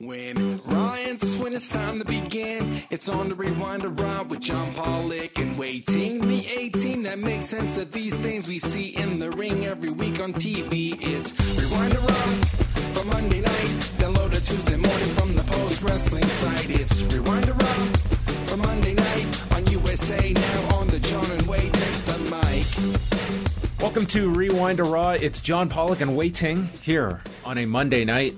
[0.00, 5.36] When Ryan's when it's time to begin, it's on the rewind around with John Pollock
[5.40, 6.20] and Wai Ting.
[6.20, 10.20] The 18 that makes sense of these things we see in the ring every week
[10.20, 10.96] on TV.
[11.00, 12.48] It's rewind around
[12.94, 16.70] for Monday night, download it Tuesday morning from the post wrestling site.
[16.70, 17.98] It's rewind around
[18.46, 23.80] for Monday night on USA now on the John and Wai take the mic.
[23.80, 25.10] Welcome to Rewind to Raw.
[25.10, 28.36] It's John Pollock and Wai Ting here on a Monday night.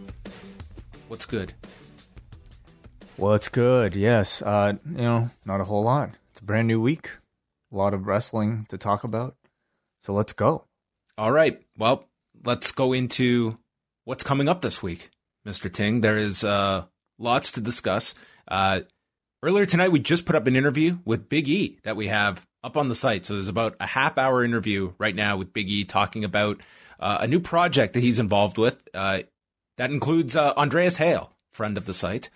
[1.11, 1.55] What's good?
[3.16, 3.97] What's good?
[3.97, 6.11] Yes, uh, you know, not a whole lot.
[6.30, 7.11] It's a brand new week,
[7.72, 9.34] a lot of wrestling to talk about.
[10.02, 10.67] So let's go.
[11.19, 11.61] All right.
[11.77, 12.05] Well,
[12.44, 13.58] let's go into
[14.05, 15.11] what's coming up this week,
[15.44, 15.70] Mr.
[15.70, 16.00] Ting.
[16.00, 16.84] There is uh,
[17.19, 18.14] lots to discuss.
[18.47, 18.83] Uh,
[19.42, 22.77] earlier tonight, we just put up an interview with Big E that we have up
[22.77, 23.27] on the site.
[23.27, 26.61] So there's about a half hour interview right now with Big E talking about
[27.00, 28.80] uh, a new project that he's involved with.
[28.95, 29.22] Uh,
[29.81, 32.28] that includes uh, Andreas Hale, friend of the site.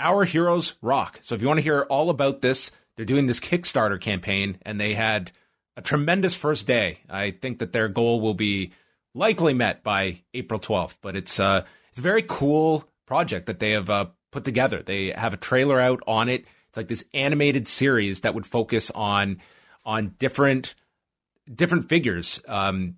[0.00, 1.20] Our Heroes Rock.
[1.22, 4.80] So if you want to hear all about this, they're doing this Kickstarter campaign and
[4.80, 5.30] they had
[5.76, 6.98] a tremendous first day.
[7.08, 8.72] I think that their goal will be
[9.14, 13.70] likely met by April 12th, but it's uh it's a very cool project that they
[13.70, 14.82] have uh, put together.
[14.82, 16.46] They have a trailer out on it.
[16.70, 19.40] It's like this animated series that would focus on
[19.84, 20.74] on different
[21.54, 22.96] different figures um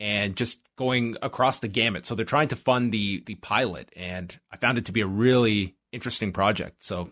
[0.00, 2.06] and just going across the gamut.
[2.06, 5.06] So they're trying to fund the the pilot and I found it to be a
[5.06, 6.82] really interesting project.
[6.82, 7.10] So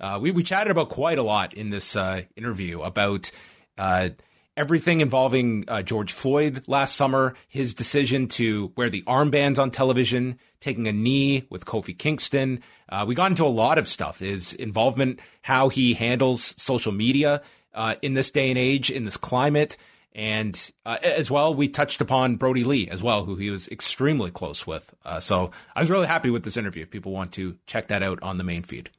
[0.00, 3.30] uh, we we chatted about quite a lot in this uh, interview about
[3.76, 4.08] uh,
[4.56, 10.38] everything involving uh, George Floyd last summer, his decision to wear the armbands on television,
[10.60, 12.60] taking a knee with Kofi Kingston.
[12.88, 14.18] Uh, we got into a lot of stuff.
[14.18, 17.42] His involvement, how he handles social media
[17.74, 19.76] uh, in this day and age, in this climate.
[20.12, 24.30] And uh, as well, we touched upon Brodie Lee as well, who he was extremely
[24.30, 24.92] close with.
[25.04, 26.82] Uh, so I was really happy with this interview.
[26.82, 28.90] If people want to check that out on the main feed.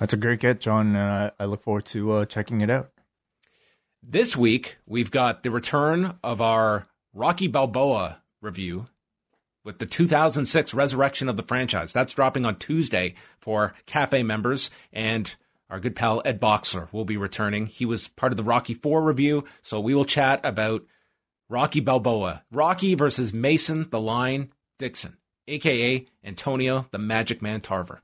[0.00, 2.90] That's a great get, John, and I, I look forward to uh, checking it out.
[4.02, 8.88] This week, we've got the return of our Rocky Balboa review
[9.62, 11.92] with the 2006 resurrection of the franchise.
[11.92, 14.70] That's dropping on Tuesday for Cafe members.
[14.92, 15.34] And
[15.70, 17.66] our good pal Ed Boxler will be returning.
[17.66, 19.44] He was part of the Rocky 4 review.
[19.62, 20.82] So we will chat about
[21.48, 28.00] Rocky Balboa, Rocky versus Mason the Line Dixon, aka Antonio the Magic Man Tarver.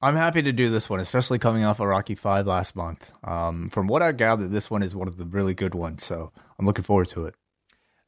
[0.00, 3.10] I'm happy to do this one, especially coming off of Rocky Five last month.
[3.24, 6.30] Um, from what I gathered, this one is one of the really good ones, so
[6.58, 7.34] I'm looking forward to it.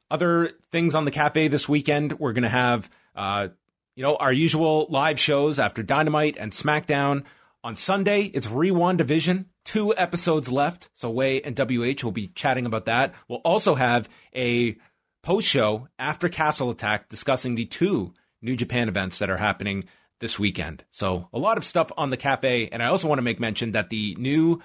[0.09, 3.49] Other things on the cafe this weekend, we're going to have, uh,
[3.97, 7.25] you know, our usual live shows after Dynamite and SmackDown.
[7.63, 10.89] On Sunday, it's Rewind Division, two episodes left.
[10.95, 13.15] So Wai and WH will be chatting about that.
[13.29, 14.79] We'll also have a
[15.23, 19.85] post show after Castle Attack discussing the two New Japan events that are happening
[20.21, 20.85] this weekend.
[20.89, 22.71] So a lot of stuff on the cafe.
[22.73, 24.63] And I also want to make mention that the new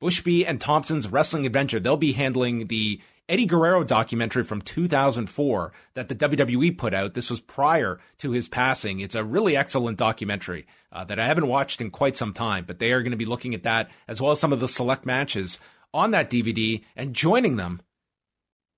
[0.00, 6.08] Bushby and Thompson's Wrestling Adventure, they'll be handling the Eddie Guerrero documentary from 2004 that
[6.08, 7.14] the WWE put out.
[7.14, 9.00] This was prior to his passing.
[9.00, 12.78] It's a really excellent documentary uh, that I haven't watched in quite some time, but
[12.78, 15.04] they are going to be looking at that as well as some of the select
[15.04, 15.58] matches
[15.92, 17.82] on that DVD and joining them,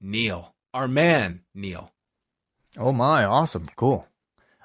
[0.00, 1.92] Neil, our man, Neil.
[2.78, 4.06] Oh my, awesome, cool.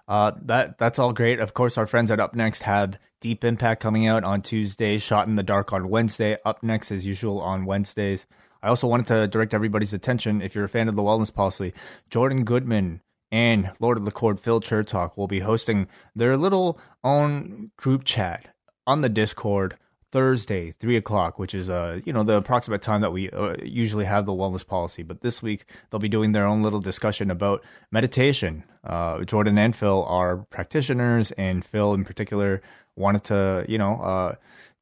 [0.08, 1.40] Uh, that that's all great.
[1.40, 5.28] Of course, our friends at Up Next have Deep Impact coming out on Tuesday, Shot
[5.28, 8.26] in the Dark on Wednesday, Up Next as usual on Wednesdays.
[8.64, 11.74] I also wanted to direct everybody's attention, if you're a fan of the Wellness Policy,
[12.10, 17.72] Jordan Goodman and Lord of the Cord Phil Chertok will be hosting their little own
[17.76, 18.56] group chat
[18.88, 19.78] on the Discord
[20.14, 24.06] Thursday, three o'clock, which is uh you know the approximate time that we uh, usually
[24.06, 25.02] have the wellness policy.
[25.02, 28.64] But this week they'll be doing their own little discussion about meditation.
[28.84, 32.62] Uh, Jordan and Phil are practitioners, and Phil in particular
[32.96, 34.36] wanted to you know uh,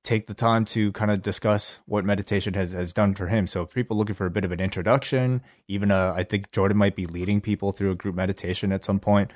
[0.03, 3.48] take the time to kind of discuss what meditation has, has done for him.
[3.48, 6.77] So if people looking for a bit of an introduction, even uh, I think Jordan
[6.77, 9.31] might be leading people through a group meditation at some point.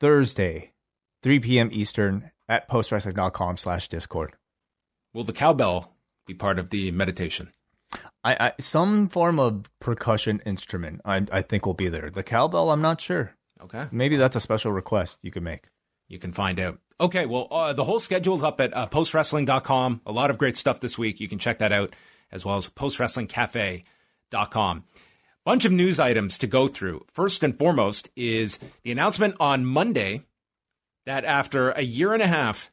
[0.00, 0.72] Thursday,
[1.22, 1.70] 3 p.m.
[1.72, 4.34] Eastern at postwrestling.com slash discord.
[5.12, 5.92] Will the cowbell
[6.26, 7.52] be part of the meditation?
[8.22, 12.10] I, I some form of percussion instrument I, I think will be there.
[12.10, 13.34] The cowbell, I'm not sure.
[13.62, 13.86] Okay.
[13.92, 15.66] Maybe that's a special request you can make.
[16.08, 16.78] You can find out.
[17.00, 20.02] Okay, well, uh, the whole schedule is up at uh, postwrestling.com.
[20.06, 21.18] A lot of great stuff this week.
[21.20, 21.92] You can check that out,
[22.30, 24.84] as well as postwrestlingcafe.com.
[25.44, 27.04] Bunch of news items to go through.
[27.12, 30.22] First and foremost is the announcement on Monday
[31.04, 32.70] that after a year and a half,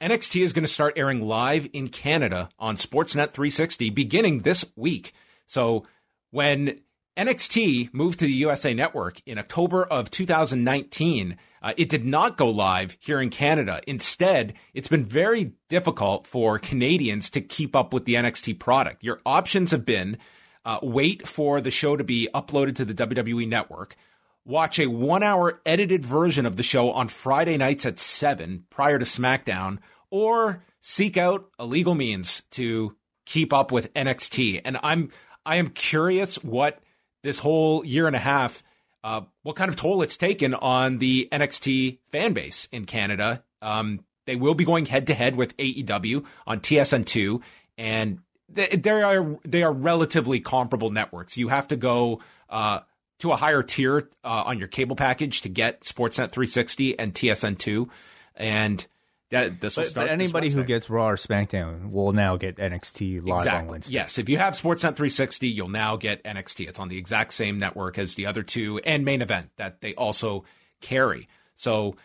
[0.00, 5.12] NXT is going to start airing live in Canada on Sportsnet 360 beginning this week.
[5.46, 5.84] So
[6.30, 6.80] when
[7.16, 12.48] NXT moved to the USA Network in October of 2019, uh, it did not go
[12.48, 13.80] live here in Canada.
[13.88, 19.02] Instead, it's been very difficult for Canadians to keep up with the NXT product.
[19.02, 20.18] Your options have been
[20.64, 23.96] uh, wait for the show to be uploaded to the WWE Network
[24.44, 28.98] watch a one hour edited version of the show on Friday nights at 7 prior
[28.98, 29.78] to SmackDown,
[30.10, 34.60] or seek out illegal means to keep up with NXT.
[34.64, 35.10] And I'm
[35.46, 36.80] I am curious what
[37.22, 38.62] this whole year and a half,
[39.04, 43.44] uh, what kind of toll it's taken on the NXT fan base in Canada.
[43.60, 47.42] Um, they will be going head to head with AEW on TSN2,
[47.76, 51.36] and they, they, are they are relatively comparable networks.
[51.36, 52.20] You have to go.
[52.48, 52.80] Uh,
[53.20, 57.88] to a higher tier uh, on your cable package to get Sportsnet 360 and TSN2,
[58.34, 58.86] and
[59.34, 60.06] that this will but, start.
[60.06, 63.50] But anybody who gets Raw or SmackDown will now get NXT live exactly.
[63.50, 63.92] on Wednesday.
[63.92, 66.68] Yes, if you have Sportsnet 360, you'll now get NXT.
[66.68, 69.94] It's on the exact same network as the other two and main event that they
[69.94, 70.44] also
[70.80, 71.28] carry.
[71.56, 71.96] So,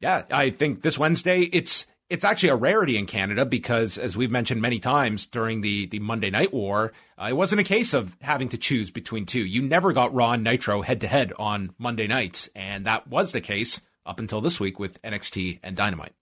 [0.00, 4.30] yeah, I think this Wednesday it's it's actually a rarity in Canada because, as we've
[4.30, 8.16] mentioned many times during the, the Monday Night War, uh, it wasn't a case of
[8.20, 9.40] having to choose between two.
[9.40, 13.32] You never got Raw and Nitro head to head on Monday nights, and that was
[13.32, 16.12] the case up until this week with NXT and Dynamite.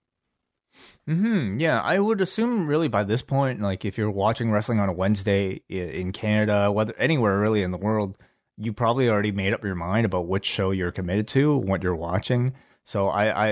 [1.05, 1.59] Hmm.
[1.59, 4.93] Yeah, I would assume really by this point, like if you're watching wrestling on a
[4.93, 8.17] Wednesday in Canada, whether anywhere really in the world,
[8.57, 11.95] you probably already made up your mind about which show you're committed to, what you're
[11.95, 12.53] watching.
[12.85, 13.49] So I, I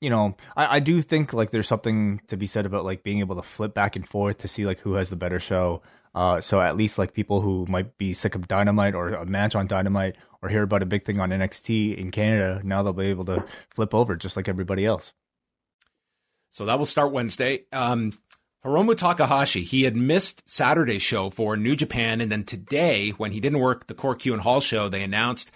[0.00, 3.20] you know, I, I do think like there's something to be said about like being
[3.20, 5.82] able to flip back and forth to see like who has the better show.
[6.14, 9.54] Uh, so at least like people who might be sick of Dynamite or a match
[9.54, 13.06] on Dynamite or hear about a big thing on NXT in Canada, now they'll be
[13.06, 15.14] able to flip over just like everybody else.
[16.52, 17.64] So that will start Wednesday.
[17.72, 18.12] Um,
[18.64, 23.40] Hiromu Takahashi, he had missed Saturday's show for New Japan, and then today, when he
[23.40, 25.50] didn't work the Korakuen Hall show, they announced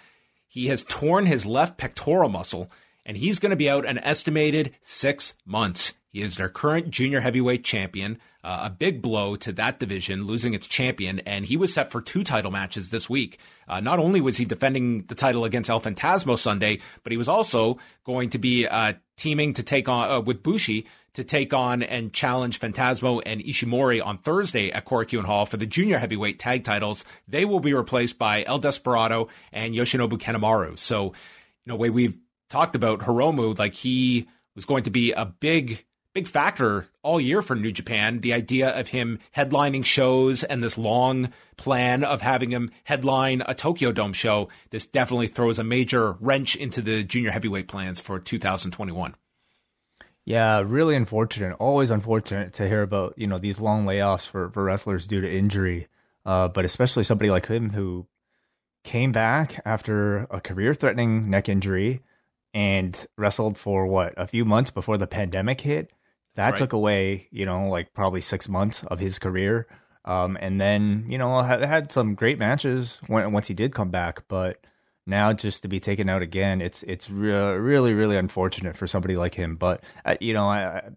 [0.47, 2.69] he has torn his left pectoral muscle
[3.05, 5.93] and he's going to be out an estimated six months.
[6.11, 10.53] He is their current junior heavyweight champion, uh, a big blow to that division, losing
[10.53, 13.39] its champion, and he was set for two title matches this week.
[13.67, 17.27] Uh, not only was he defending the title against El Phantasmo Sunday, but he was
[17.27, 20.87] also going to be uh, teaming to take on uh, with Bushi
[21.17, 25.65] to take on and challenge Phantasmo and Ishimori on Thursday at Korakuen Hall for the
[25.65, 27.05] junior heavyweight tag titles.
[27.27, 30.77] They will be replaced by El Desperado and Yoshinobu Kanemaru.
[30.77, 31.13] So, you
[31.65, 32.19] know, way we've
[32.51, 35.85] talked about Hiromu, like he was going to be a big,
[36.17, 38.21] big factor all year for New Japan.
[38.21, 43.53] The idea of him headlining shows and this long plan of having him headline a
[43.53, 48.17] Tokyo Dome show, this definitely throws a major wrench into the junior heavyweight plans for
[48.17, 49.13] 2021.
[50.25, 51.55] Yeah, really unfortunate.
[51.59, 55.31] Always unfortunate to hear about you know these long layoffs for for wrestlers due to
[55.31, 55.87] injury.
[56.25, 58.07] Uh, but especially somebody like him who
[58.83, 62.01] came back after a career-threatening neck injury
[62.55, 65.91] and wrestled for what a few months before the pandemic hit.
[66.37, 66.57] That right.
[66.57, 69.67] took away, you know, like probably six months of his career.
[70.05, 73.89] Um, and then, you know, had, had some great matches when, once he did come
[73.89, 74.63] back, but
[75.07, 79.15] now just to be taken out again, it's it's re- really really unfortunate for somebody
[79.15, 79.55] like him.
[79.55, 80.89] But uh, you know, I, I,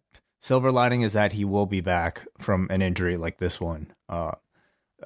[0.42, 4.32] silver lining is that he will be back from an injury like this one, uh,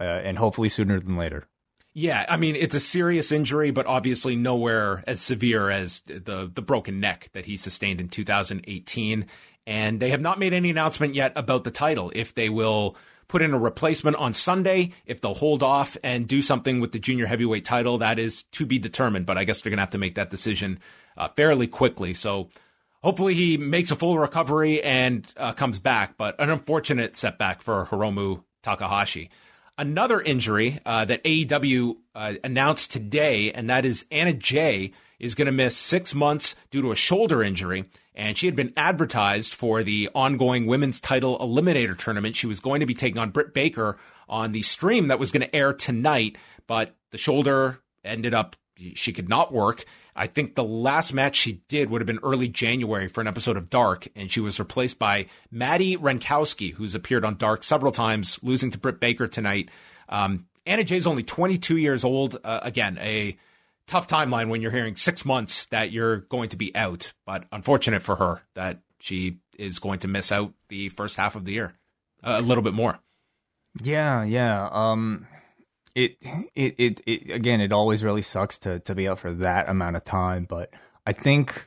[0.01, 1.47] uh, and hopefully sooner than later.
[1.93, 6.63] Yeah, I mean it's a serious injury, but obviously nowhere as severe as the the
[6.63, 9.27] broken neck that he sustained in 2018.
[9.67, 12.13] And they have not made any announcement yet about the title.
[12.15, 12.97] If they will
[13.29, 16.99] put in a replacement on Sunday, if they'll hold off and do something with the
[16.99, 19.27] junior heavyweight title, that is to be determined.
[19.27, 20.81] But I guess they're going to have to make that decision
[21.17, 22.15] uh, fairly quickly.
[22.15, 22.51] So
[23.03, 26.17] hopefully he makes a full recovery and uh, comes back.
[26.17, 29.31] But an unfortunate setback for Hiromu Takahashi.
[29.77, 35.47] Another injury uh, that AEW uh, announced today, and that is Anna Jay is going
[35.47, 37.89] to miss six months due to a shoulder injury.
[38.15, 42.37] And she had been advertised for the ongoing women's title eliminator tournament.
[42.37, 45.41] She was going to be taking on Britt Baker on the stream that was going
[45.41, 48.57] to air tonight, but the shoulder ended up
[48.95, 49.85] she could not work.
[50.17, 53.57] I think the last match she did would have been early January for an episode
[53.57, 58.39] of Dark, and she was replaced by Madi Wrenkowski, who's appeared on Dark several times,
[58.43, 59.71] losing to Britt Baker tonight.
[60.09, 62.39] Um, Anna Jay's only 22 years old.
[62.45, 63.37] Uh, again, a
[63.87, 68.03] tough timeline when you're hearing six months that you're going to be out, but unfortunate
[68.03, 71.75] for her that she is going to miss out the first half of the year
[72.23, 72.99] a little bit more.
[73.83, 74.69] Yeah, yeah.
[74.71, 75.27] Um,
[75.95, 76.17] it,
[76.55, 79.97] it, it, it, again, it always really sucks to, to be out for that amount
[79.97, 80.45] of time.
[80.45, 80.71] But
[81.07, 81.67] I think,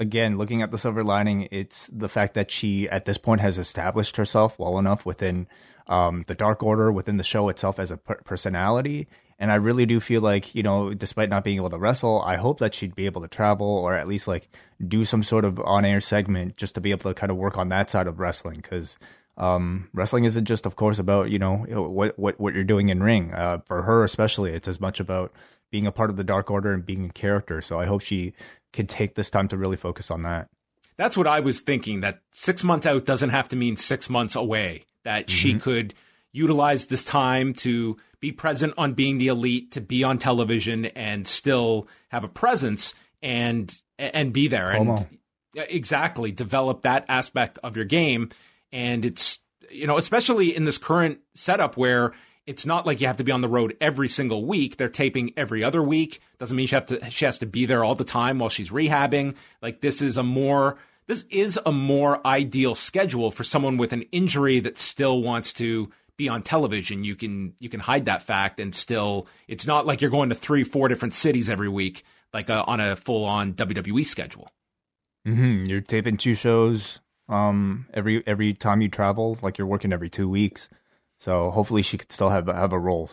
[0.00, 3.58] again, looking at the silver lining, it's the fact that she, at this point, has
[3.58, 5.46] established herself well enough within
[5.86, 9.08] um, the Dark Order, within the show itself as a per- personality.
[9.42, 12.36] And I really do feel like, you know, despite not being able to wrestle, I
[12.36, 14.48] hope that she'd be able to travel or at least like
[14.86, 17.58] do some sort of on air segment just to be able to kind of work
[17.58, 18.62] on that side of wrestling.
[18.62, 18.96] Cause
[19.36, 23.02] um, wrestling isn't just, of course, about you know what what what you're doing in
[23.02, 23.34] ring.
[23.34, 25.32] Uh, for her, especially, it's as much about
[25.72, 27.60] being a part of the Dark Order and being a character.
[27.60, 28.34] So I hope she
[28.72, 30.50] can take this time to really focus on that.
[30.96, 32.02] That's what I was thinking.
[32.02, 34.84] That six months out doesn't have to mean six months away.
[35.02, 35.34] That mm-hmm.
[35.34, 35.94] she could
[36.30, 41.28] utilize this time to be present on being the elite, to be on television, and
[41.28, 45.06] still have a presence and and be there and
[45.54, 48.30] exactly develop that aspect of your game
[48.72, 49.38] and it's,
[49.70, 52.12] you know, especially in this current setup where
[52.46, 54.76] it's not like you have to be on the road every single week.
[54.76, 56.20] They're taping every other week.
[56.38, 58.70] Doesn't mean she have to she has to be there all the time while she's
[58.70, 59.34] rehabbing.
[59.60, 64.02] Like this is a more this is a more ideal schedule for someone with an
[64.10, 65.90] injury that still wants to
[66.22, 67.04] be on television.
[67.04, 70.34] You can you can hide that fact and still it's not like you're going to
[70.34, 74.48] three four different cities every week like a, uh, on a full on WWE schedule.
[75.26, 75.64] Mm-hmm.
[75.64, 79.38] You're taping two shows um, every every time you travel.
[79.42, 80.68] Like you're working every two weeks,
[81.18, 83.10] so hopefully she could still have have a role.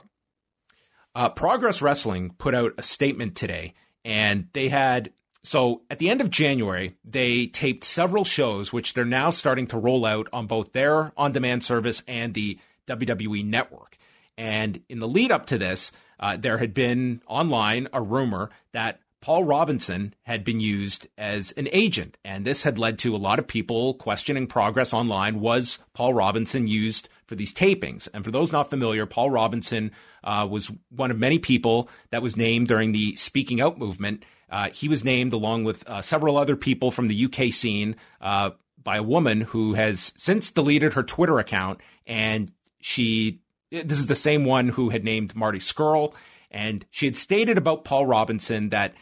[1.16, 3.74] Uh, Progress Wrestling put out a statement today,
[4.06, 5.12] and they had
[5.44, 9.78] so at the end of January they taped several shows, which they're now starting to
[9.78, 13.98] roll out on both their on-demand service and the WWE Network.
[14.38, 19.00] And in the lead up to this, uh, there had been online a rumor that
[19.22, 23.38] Paul Robinson had been used as an agent, and this had led to a lot
[23.38, 25.42] of people questioning progress online.
[25.42, 28.08] Was Paul Robinson used for these tapings?
[28.14, 29.92] And for those not familiar, Paul Robinson
[30.24, 34.24] uh, was one of many people that was named during the Speaking Out movement.
[34.50, 38.52] Uh, he was named along with uh, several other people from the UK scene uh,
[38.82, 43.42] by a woman who has since deleted her Twitter account, and she.
[43.72, 46.14] This is the same one who had named Marty Scurll,
[46.50, 48.96] and she had stated about Paul Robinson that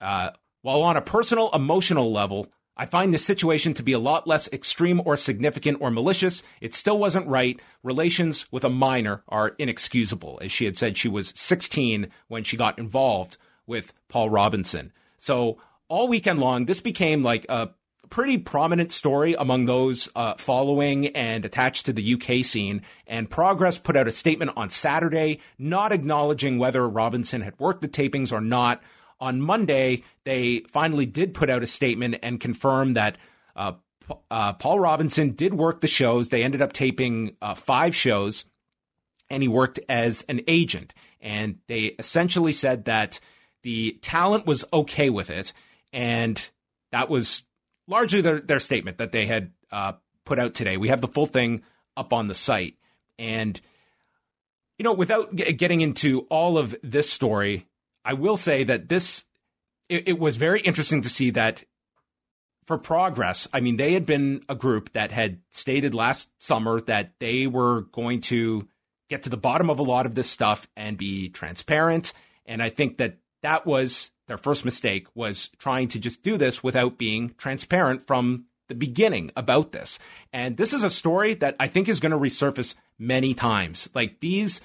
[0.00, 0.30] uh,
[0.62, 4.48] while on a personal, emotional level, I find the situation to be a lot less
[4.52, 6.42] extreme or significant or malicious.
[6.60, 7.60] It still wasn't right.
[7.82, 10.38] Relations with a minor are inexcusable.
[10.42, 13.36] As she had said, she was 16 when she got involved
[13.66, 14.92] with Paul Robinson.
[15.18, 17.70] So all weekend long, this became like a
[18.10, 22.82] pretty prominent story among those uh, following and attached to the UK scene.
[23.06, 27.88] And Progress put out a statement on Saturday, not acknowledging whether Robinson had worked the
[27.88, 28.82] tapings or not
[29.20, 33.16] on Monday, they finally did put out a statement and confirm that
[33.56, 33.72] uh,
[34.30, 36.28] uh, Paul Robinson did work the shows.
[36.28, 38.44] They ended up taping uh, five shows,
[39.30, 40.94] and he worked as an agent.
[41.20, 43.18] And they essentially said that
[43.62, 45.52] the talent was okay with it,
[45.92, 46.46] and
[46.92, 47.44] that was
[47.86, 49.92] largely their, their statement that they had uh,
[50.24, 50.76] put out today.
[50.76, 51.62] We have the full thing
[51.96, 52.76] up on the site,
[53.18, 53.60] and
[54.78, 57.68] you know, without getting into all of this story,
[58.04, 59.24] I will say that this
[59.88, 61.64] it, it, was very interesting to see that
[62.66, 63.46] for progress.
[63.52, 67.82] I mean, they had been a group that had stated last summer that they were
[67.92, 68.66] going to
[69.08, 72.12] get to the bottom of a lot of this stuff and be transparent.
[72.46, 76.62] And I think that that was their first mistake was trying to just do this
[76.62, 79.98] without being transparent from the beginning about this.
[80.32, 83.90] And this is a story that I think is going to resurface many times.
[83.94, 84.60] Like these,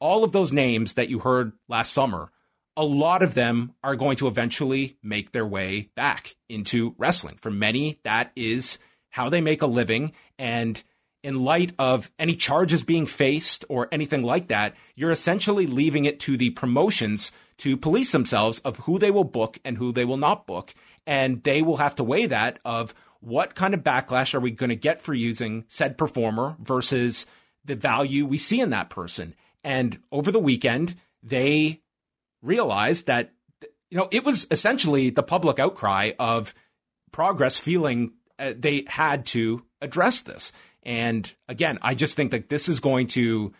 [0.00, 2.30] all of those names that you heard last summer
[2.76, 7.36] a lot of them are going to eventually make their way back into wrestling.
[7.40, 8.78] For many, that is
[9.10, 10.12] how they make a living.
[10.38, 10.82] And
[11.22, 16.20] in light of any charges being faced or anything like that, you're essentially leaving it
[16.20, 20.16] to the promotions to police themselves of who they will book and who they will
[20.16, 20.74] not book.
[21.06, 24.70] And they will have to weigh that of what kind of backlash are we going
[24.70, 27.26] to get for using said performer versus
[27.64, 29.34] the value we see in that person.
[29.62, 31.80] And over the weekend, they
[32.42, 33.32] realized that
[33.90, 36.54] you know it was essentially the public outcry of
[37.12, 40.52] progress feeling uh, they had to address this.
[40.82, 43.54] And again, I just think that this is going to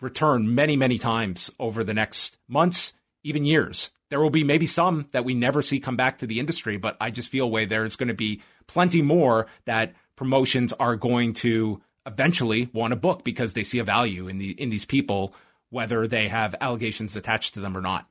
[0.00, 2.92] return many, many times over the next months,
[3.28, 3.90] even years.
[4.08, 6.96] there will be maybe some that we never see come back to the industry, but
[7.00, 11.82] I just feel way there's going to be plenty more that promotions are going to
[12.06, 15.34] eventually want to book because they see a value in the in these people,
[15.70, 18.06] whether they have allegations attached to them or not.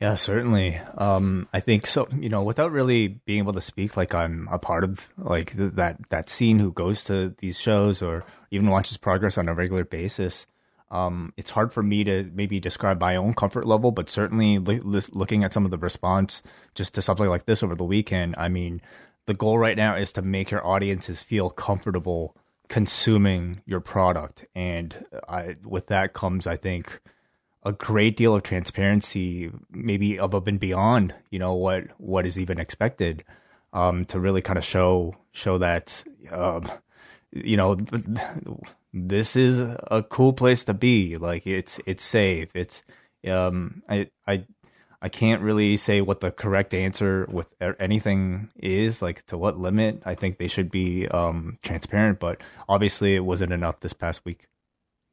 [0.00, 0.78] Yeah, certainly.
[0.98, 2.08] Um, I think so.
[2.18, 5.74] You know, without really being able to speak like I'm a part of like th-
[5.74, 9.84] that that scene who goes to these shows or even watches progress on a regular
[9.84, 10.46] basis.
[10.94, 14.80] Um, it's hard for me to maybe describe my own comfort level, but certainly li-
[15.12, 16.40] looking at some of the response
[16.76, 18.80] just to something like this over the weekend, I mean,
[19.26, 22.36] the goal right now is to make your audiences feel comfortable
[22.68, 27.00] consuming your product, and I, with that comes, I think,
[27.64, 32.60] a great deal of transparency, maybe above and beyond, you know what what is even
[32.60, 33.24] expected,
[33.72, 36.70] um, to really kind of show show that, um,
[37.32, 37.76] you know,
[38.94, 39.58] this is
[39.90, 41.16] a cool place to be.
[41.16, 42.54] Like it's it's safe.
[42.54, 42.82] It's
[43.28, 44.44] um, I I
[45.02, 47.48] I can't really say what the correct answer with
[47.80, 50.02] anything is, like to what limit.
[50.06, 54.46] I think they should be um, transparent, but obviously it wasn't enough this past week.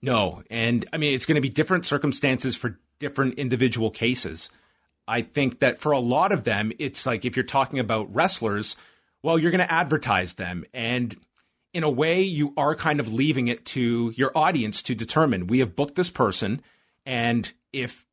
[0.02, 4.52] No, and I mean it's going to be different circumstances for different individual cases.
[5.08, 8.78] I think that for a lot of them, it's like if you're talking about wrestlers,
[9.24, 11.18] well, you're going to advertise them, and
[11.74, 15.48] in a way, you are kind of leaving it to your audience to determine.
[15.48, 16.62] We have booked this person,
[17.06, 18.06] and if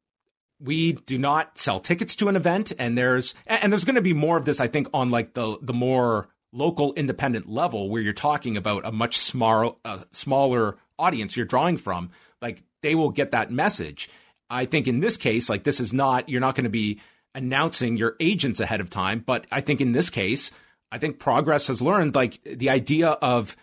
[0.61, 4.13] we do not sell tickets to an event and there's and there's going to be
[4.13, 8.13] more of this i think on like the the more local independent level where you're
[8.13, 12.11] talking about a much small uh, smaller audience you're drawing from
[12.43, 14.09] like they will get that message
[14.51, 17.01] i think in this case like this is not you're not going to be
[17.35, 20.51] announcing your agents ahead of time but i think in this case
[20.91, 23.57] i think progress has learned like the idea of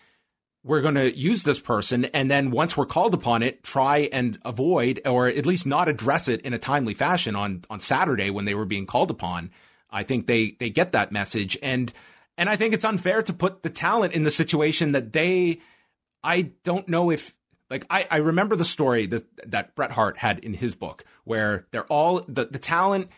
[0.66, 2.06] we're going to use this person.
[2.06, 6.28] And then once we're called upon it, try and avoid or at least not address
[6.28, 9.52] it in a timely fashion on, on Saturday when they were being called upon.
[9.92, 11.56] I think they, they get that message.
[11.62, 11.94] And,
[12.36, 15.60] and I think it's unfair to put the talent in the situation that they,
[16.24, 17.36] I don't know if,
[17.70, 21.68] like, I, I remember the story that, that Bret Hart had in his book where
[21.70, 23.10] they're all, the, the talent,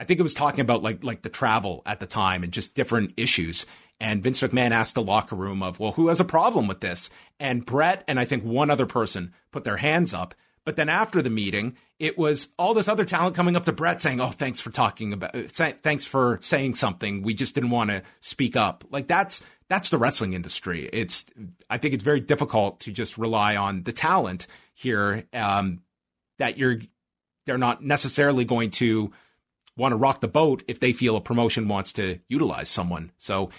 [0.00, 2.74] I think it was talking about like, like the travel at the time and just
[2.74, 3.66] different issues.
[4.00, 7.10] And Vince McMahon asked the locker room of, well, who has a problem with this?
[7.40, 10.34] And Brett and I think one other person put their hands up.
[10.64, 14.02] But then after the meeting, it was all this other talent coming up to Brett
[14.02, 17.22] saying, "Oh, thanks for talking about, thanks for saying something.
[17.22, 20.88] We just didn't want to speak up." Like that's that's the wrestling industry.
[20.92, 21.24] It's
[21.70, 25.24] I think it's very difficult to just rely on the talent here.
[25.32, 25.80] Um,
[26.38, 26.80] that you're
[27.46, 29.10] they're not necessarily going to
[29.78, 33.12] want to rock the boat if they feel a promotion wants to utilize someone.
[33.16, 33.50] So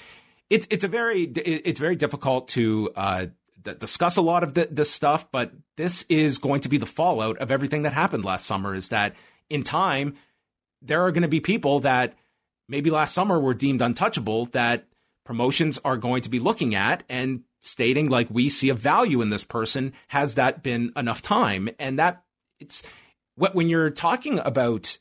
[0.49, 3.25] it's it's a very it's very difficult to uh,
[3.79, 7.37] discuss a lot of the, this stuff, but this is going to be the fallout
[7.39, 8.75] of everything that happened last summer.
[8.75, 9.15] Is that
[9.49, 10.15] in time
[10.81, 12.15] there are going to be people that
[12.67, 14.85] maybe last summer were deemed untouchable that
[15.25, 19.29] promotions are going to be looking at and stating like we see a value in
[19.29, 19.93] this person.
[20.07, 21.69] Has that been enough time?
[21.79, 22.23] And that
[22.59, 22.83] it's
[23.35, 24.97] what when you're talking about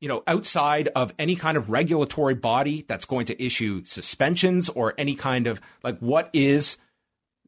[0.00, 4.94] you know, outside of any kind of regulatory body that's going to issue suspensions or
[4.96, 6.78] any kind of like what is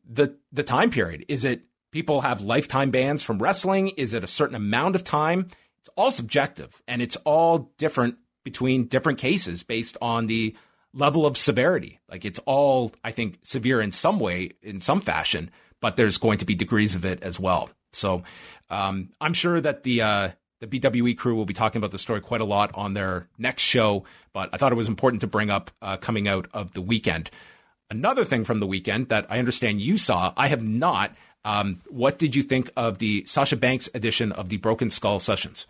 [0.09, 1.25] the the time period?
[1.29, 3.89] Is it people have lifetime bans from wrestling?
[3.91, 5.49] Is it a certain amount of time?
[5.81, 10.55] It's all subjective and it's all different between different cases based on the
[10.93, 12.01] level of severity.
[12.09, 16.39] Like it's all, I think, severe in some way, in some fashion, but there's going
[16.39, 17.71] to be degrees of it as well.
[17.93, 18.23] So
[18.71, 20.29] um, I'm sure that the uh,
[20.63, 23.65] the BWE crew will be talking about the story quite a lot on their next
[23.65, 26.81] show, but I thought it was important to bring up uh, coming out of the
[26.81, 27.31] weekend.
[27.91, 31.15] Another thing from the weekend that I understand you saw, I have not.
[31.45, 35.67] Um, what did you think of the Sasha Banks edition of the Broken Skull Sessions?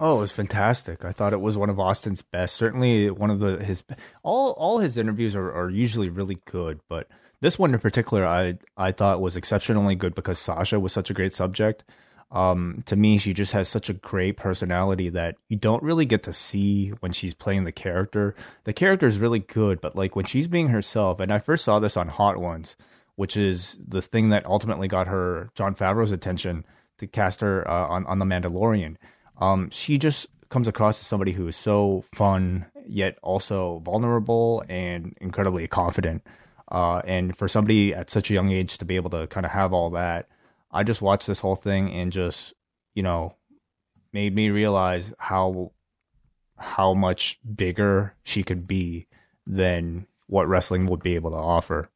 [0.00, 1.04] Oh, it was fantastic.
[1.04, 2.56] I thought it was one of Austin's best.
[2.56, 3.84] Certainly one of the his
[4.24, 7.08] all all his interviews are, are usually really good, but
[7.40, 11.14] this one in particular I I thought was exceptionally good because Sasha was such a
[11.14, 11.84] great subject
[12.30, 16.24] um, to me, she just has such a great personality that you don't really get
[16.24, 18.34] to see when she's playing the character.
[18.64, 21.78] The character is really good, but like when she's being herself, and I first saw
[21.78, 22.74] this on Hot Ones,
[23.14, 26.64] which is the thing that ultimately got her Jon Favreau's attention
[26.98, 28.96] to cast her uh, on on the Mandalorian.
[29.38, 35.16] Um, she just comes across as somebody who is so fun yet also vulnerable and
[35.20, 36.22] incredibly confident.
[36.70, 39.52] Uh, and for somebody at such a young age to be able to kind of
[39.52, 40.28] have all that
[40.70, 42.52] I just watched this whole thing and just,
[42.94, 43.34] you know,
[44.12, 45.72] made me realize how
[46.58, 49.06] how much bigger she could be
[49.46, 51.90] than what wrestling would be able to offer.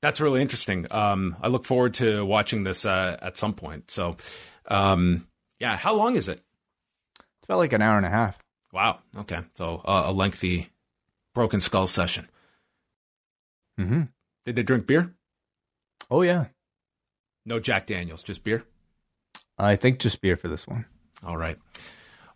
[0.00, 0.86] That's really interesting.
[0.90, 3.90] Um, I look forward to watching this uh, at some point.
[3.90, 4.16] So,
[4.66, 5.28] um,
[5.60, 5.76] Yeah.
[5.76, 6.42] How long is it?
[7.18, 8.38] It's about like an hour and a half.
[8.72, 8.98] Wow.
[9.16, 9.40] Okay.
[9.54, 10.70] So uh, a lengthy
[11.34, 12.28] Broken Skull session.
[13.78, 14.02] Mm-hmm.
[14.44, 15.14] Did they drink beer?
[16.10, 16.46] Oh yeah,
[17.44, 18.64] No Jack Daniels, just beer.
[19.58, 20.86] I think just beer for this one.
[21.24, 21.58] All right.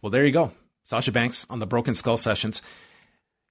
[0.03, 0.53] Well, there you go.
[0.85, 2.63] Sasha Banks on the Broken Skull Sessions.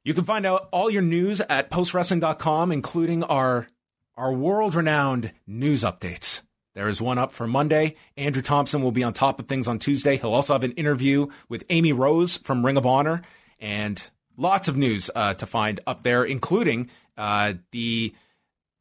[0.03, 3.67] You can find out all your news at postwrestling.com, including our
[4.15, 6.41] our world renowned news updates.
[6.73, 7.95] There is one up for Monday.
[8.15, 10.17] Andrew Thompson will be on top of things on Tuesday.
[10.17, 13.21] He'll also have an interview with Amy Rose from Ring of Honor
[13.59, 18.13] and lots of news uh, to find up there, including uh, the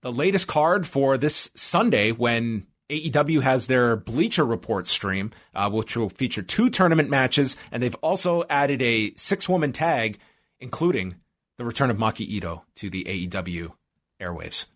[0.04, 5.96] the latest card for this Sunday when AEW has their Bleacher Report stream, uh, which
[5.96, 10.18] will feature two tournament matches, and they've also added a six woman tag,
[10.60, 11.16] including
[11.56, 13.72] the return of Maki Itoh to the AEW
[14.20, 14.66] airwaves.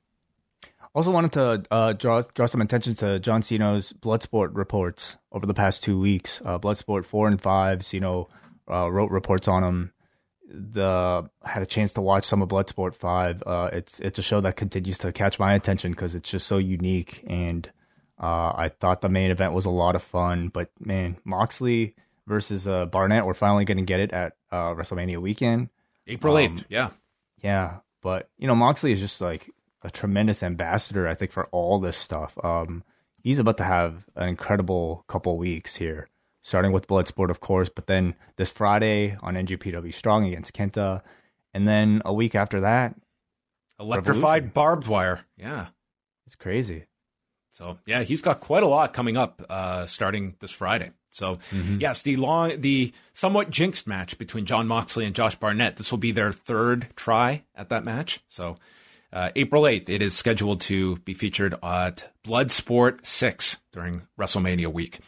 [0.94, 5.52] Also wanted to uh, draw draw some attention to John Cena's Bloodsport reports over the
[5.52, 6.40] past two weeks.
[6.42, 8.30] Uh, Bloodsport four and five, Cino
[8.68, 9.92] uh, wrote reports on them.
[10.50, 13.42] The had a chance to watch some of Bloodsport five.
[13.46, 16.56] Uh, it's it's a show that continues to catch my attention because it's just so
[16.56, 17.70] unique, and
[18.18, 20.48] uh, I thought the main event was a lot of fun.
[20.48, 21.94] But man, Moxley
[22.26, 25.68] versus uh, Barnett, we're finally going to get it at uh, WrestleMania weekend.
[26.06, 26.64] April Um, 8th.
[26.70, 26.90] yeah.
[27.42, 29.50] Yeah, but you know, Moxley is just like
[29.82, 32.36] a tremendous ambassador, I think, for all this stuff.
[32.42, 32.82] Um,
[33.22, 36.08] he's about to have an incredible couple weeks here,
[36.48, 41.02] starting with Bloodsport, of course, but then this Friday on NJPW Strong against Kenta,
[41.52, 42.94] and then a week after that,
[43.78, 44.50] Electrified Revolution.
[44.54, 45.20] barbed wire.
[45.36, 45.66] Yeah.
[46.26, 46.86] it's crazy.
[47.50, 50.90] So yeah, he's got quite a lot coming up uh, starting this Friday.
[51.10, 51.38] So
[51.78, 55.76] yes, the long, the somewhat jinxed match between Jon Moxley and Josh Barnett.
[55.76, 58.20] This will be their third try at that match.
[58.28, 58.56] So
[59.12, 65.00] uh, April eighth, it is scheduled to be featured at Bloodsport six during WrestleMania week.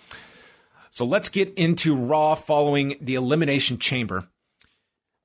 [0.90, 4.28] So let's get into Raw following the Elimination Chamber.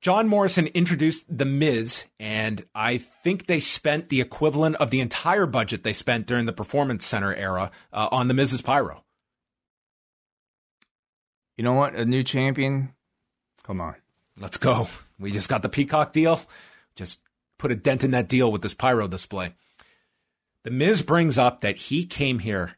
[0.00, 5.46] John Morrison introduced The Miz, and I think they spent the equivalent of the entire
[5.46, 9.02] budget they spent during the Performance Center era uh, on The Miz's Pyro.
[11.56, 11.94] You know what?
[11.94, 12.94] A new champion.
[13.64, 13.96] Come on.
[14.38, 14.88] Let's go.
[15.18, 16.40] We just got the Peacock deal.
[16.94, 17.20] Just
[17.58, 19.54] put a dent in that deal with this Pyro display.
[20.62, 22.76] The Miz brings up that he came here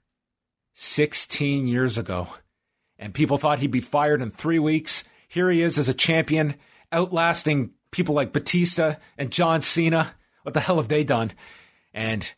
[0.75, 2.29] 16 years ago,
[2.99, 5.05] and people thought he'd be fired in three weeks.
[5.29, 6.55] Here he is as a champion,
[6.93, 10.15] outlasting people like Batista and John Cena.
[10.43, 11.33] What the hell have they done?
[11.93, 12.31] And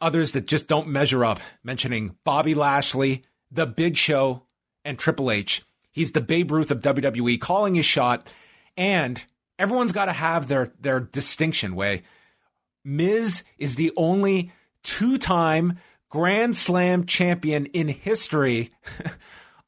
[0.00, 4.42] others that just don't measure up, mentioning Bobby Lashley, The Big Show,
[4.84, 5.62] and Triple H.
[5.90, 8.28] He's the Babe Ruth of WWE, calling his shot,
[8.76, 9.22] and
[9.58, 11.76] everyone's got to have their their distinction.
[11.76, 12.02] Way
[12.84, 15.78] Miz is the only two-time
[16.10, 18.72] Grand Slam champion in history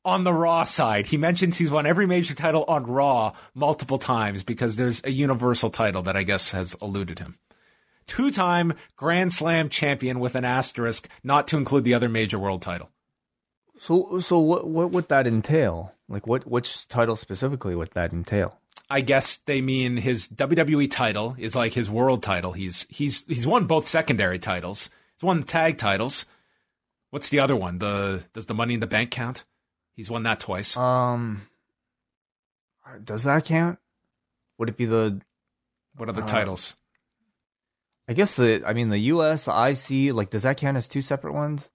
[0.06, 1.08] on the Raw side.
[1.08, 5.68] He mentions he's won every major title on Raw multiple times because there's a universal
[5.68, 7.38] title that I guess has eluded him.
[8.06, 12.88] Two-time Grand Slam champion with an asterisk, not to include the other major world title.
[13.78, 14.66] So, so what?
[14.66, 15.92] What would that entail?
[16.08, 16.46] Like, what?
[16.46, 18.58] Which title specifically would that entail?
[18.88, 22.52] I guess they mean his WWE title is like his world title.
[22.52, 24.88] He's he's he's won both secondary titles.
[25.16, 26.24] He's won the tag titles.
[27.10, 27.78] What's the other one?
[27.78, 29.44] The does the Money in the Bank count?
[29.96, 30.76] He's won that twice.
[30.76, 31.42] Um,
[33.02, 33.78] does that count?
[34.58, 35.20] Would it be the?
[35.96, 36.76] what other uh, titles?
[38.08, 38.62] I guess the.
[38.64, 39.44] I mean, the U.S.
[39.44, 40.14] the IC.
[40.14, 41.70] Like, does that count as two separate ones?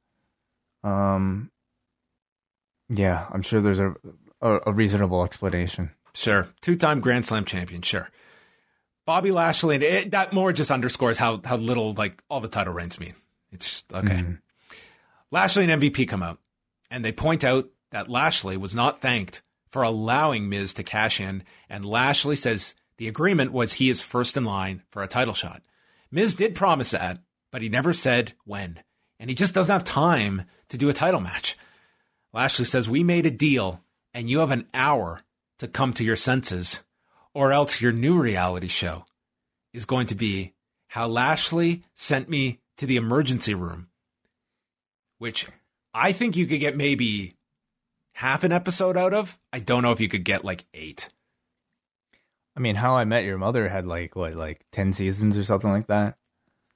[0.84, 1.51] Um.
[2.89, 3.95] Yeah, I'm sure there's a
[4.41, 5.91] a, a reasonable explanation.
[6.13, 7.81] Sure, two-time Grand Slam champion.
[7.81, 8.10] Sure,
[9.05, 9.75] Bobby Lashley.
[9.75, 13.15] And it, that more just underscores how how little like all the title reigns mean.
[13.51, 14.15] It's just, okay.
[14.15, 14.41] Mhm.
[15.31, 16.39] Lashley and MVP come out,
[16.89, 21.43] and they point out that Lashley was not thanked for allowing Miz to cash in,
[21.69, 25.62] and Lashley says the agreement was he is first in line for a title shot.
[26.12, 27.19] Miz did promise that,
[27.51, 28.82] but he never said when,
[29.19, 31.58] and he just doesn't have time to do a title match.
[32.34, 33.82] Lashley says, We made a deal,
[34.13, 35.21] and you have an hour
[35.60, 36.82] to come to your senses,
[37.34, 39.06] or else your new reality show
[39.73, 40.54] is going to be
[40.88, 43.88] how Lashley sent me to the emergency room
[45.21, 45.45] which
[45.93, 47.36] I think you could get maybe
[48.21, 49.39] half an episode out of.
[49.51, 51.10] I don't know if you could get like eight.
[52.55, 55.71] I mean, How I Met Your Mother had like what, like ten seasons or something
[55.71, 56.17] like that.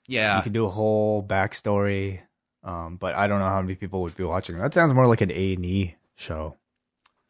[0.08, 0.38] Yeah.
[0.38, 2.22] You could do a whole backstory,
[2.64, 4.58] um, but I don't know how many people would be watching.
[4.58, 6.58] That sounds more like an A and E show.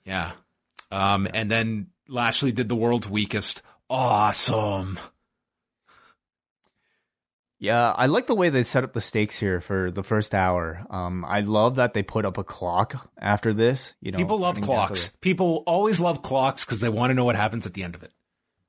[0.06, 0.32] Yeah.
[0.92, 3.64] Um, and then Lashley did the world's weakest.
[3.90, 4.98] Awesome.
[7.66, 10.86] Yeah, I like the way they set up the stakes here for the first hour.
[10.92, 13.94] Um, I love that they put up a clock after this.
[14.02, 15.12] You know, People love counting down to clocks.
[15.22, 18.04] People always love clocks because they want to know what happens at the end of
[18.04, 18.12] it.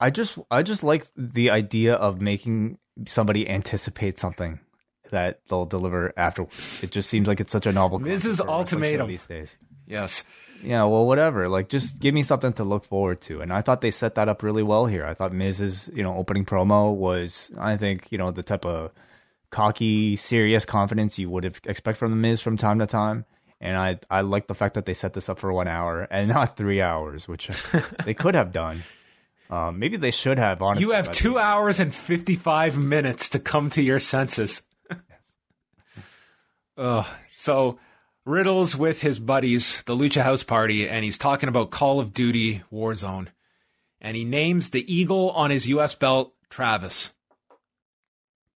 [0.01, 4.61] I just, I just like the idea of making somebody anticipate something
[5.11, 6.47] that they'll deliver after.
[6.81, 7.99] It just seems like it's such a novel.
[7.99, 8.23] concept Mrs.
[8.23, 9.09] for a wrestling Ultimatum.
[9.09, 9.57] these days.
[9.87, 10.25] Yes.
[10.67, 11.49] Yeah, well, whatever.
[11.49, 13.41] Like, just give me something to look forward to.
[13.41, 15.07] And I thought they set that up really well here.
[15.07, 18.91] I thought Miz's, you know, opening promo was, I think, you know, the type of
[19.51, 23.27] cocky, serious confidence you would have expect from the Miz from time to time.
[23.61, 26.29] And I, I like the fact that they set this up for one hour and
[26.29, 27.49] not three hours, which
[28.05, 28.83] they could have done.
[29.49, 30.61] Um, maybe they should have.
[30.63, 34.63] Honestly, You have two hours and 55 minutes to come to your senses.
[36.77, 37.07] Ugh.
[37.37, 37.79] So
[38.27, 42.65] Riddle's with his buddies, the Lucha House Party, and he's talking about Call of Duty
[42.73, 43.29] Warzone.
[44.01, 45.95] And he names the eagle on his U.S.
[45.95, 47.13] belt Travis.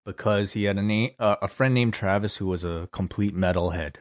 [0.05, 3.97] because he had a name, uh, a friend named Travis who was a complete metalhead.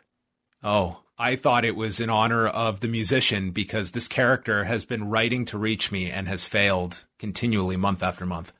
[0.63, 5.09] Oh, I thought it was in honor of the musician because this character has been
[5.09, 8.53] writing to reach me and has failed continually month after month.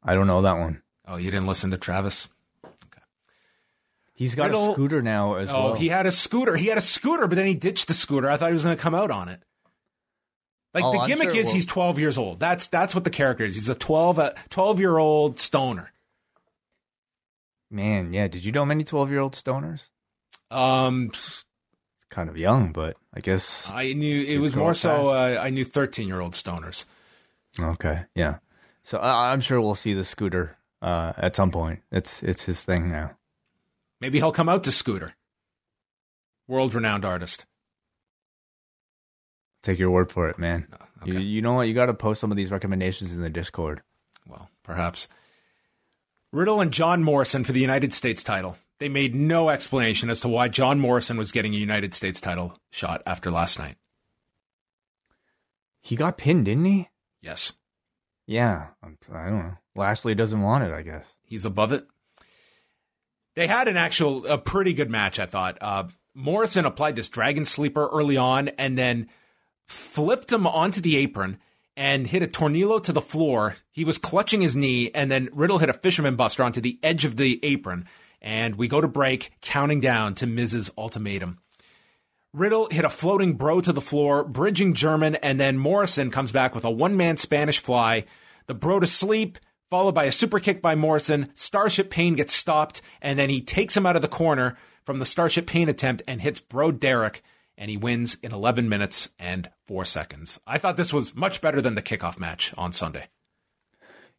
[0.00, 0.82] I don't know that one.
[1.08, 2.28] Oh, you didn't listen to Travis?
[4.14, 5.74] He's got Riddle- a scooter now as Oh, well.
[5.74, 6.56] he had a scooter.
[6.56, 8.30] He had a scooter, but then he ditched the scooter.
[8.30, 9.42] I thought he was going to come out on it.
[10.72, 12.38] Like Oh, the gimmick sure it is will- he's 12 years old.
[12.40, 13.54] That's that's what the character is.
[13.54, 15.90] He's a 12 uh, 12 year old stoner.
[17.70, 18.28] Man, yeah.
[18.28, 19.88] Did you know many twelve-year-old stoners?
[20.50, 21.44] Um it's
[22.10, 25.64] kind of young, but I guess I knew it was more so uh, I knew
[25.64, 26.84] 13 year old stoners.
[27.58, 28.36] okay, yeah.
[28.84, 31.80] So I I'm sure we'll see the scooter uh, at some point.
[31.90, 33.12] It's it's his thing now.
[34.04, 35.14] Maybe he'll come out to Scooter.
[36.46, 37.46] World renowned artist.
[39.62, 40.68] Take your word for it, man.
[40.70, 41.12] Uh, okay.
[41.12, 41.68] You you know what?
[41.68, 43.80] You got to post some of these recommendations in the Discord.
[44.28, 45.08] Well, perhaps.
[46.32, 48.58] Riddle and John Morrison for the United States title.
[48.78, 52.58] They made no explanation as to why John Morrison was getting a United States title
[52.70, 53.76] shot after last night.
[55.80, 56.90] He got pinned, didn't he?
[57.22, 57.52] Yes.
[58.26, 58.66] Yeah.
[58.82, 59.56] I don't know.
[59.74, 60.74] Lashley doesn't want it.
[60.74, 61.06] I guess.
[61.24, 61.86] he's above it.
[63.34, 65.58] They had an actual, a pretty good match, I thought.
[65.60, 69.08] Uh, Morrison applied this dragon sleeper early on and then
[69.66, 71.38] flipped him onto the apron
[71.76, 73.56] and hit a tornillo to the floor.
[73.72, 77.04] He was clutching his knee, and then Riddle hit a fisherman buster onto the edge
[77.04, 77.86] of the apron.
[78.22, 81.38] And we go to break, counting down to Miz's ultimatum.
[82.32, 86.54] Riddle hit a floating bro to the floor, bridging German, and then Morrison comes back
[86.54, 88.04] with a one man Spanish fly.
[88.46, 89.38] The bro to sleep,
[89.74, 91.32] followed by a super kick by Morrison.
[91.34, 95.04] Starship Pain gets stopped, and then he takes him out of the corner from the
[95.04, 97.24] Starship Pain attempt and hits bro Derek,
[97.58, 100.38] and he wins in 11 minutes and 4 seconds.
[100.46, 103.08] I thought this was much better than the kickoff match on Sunday.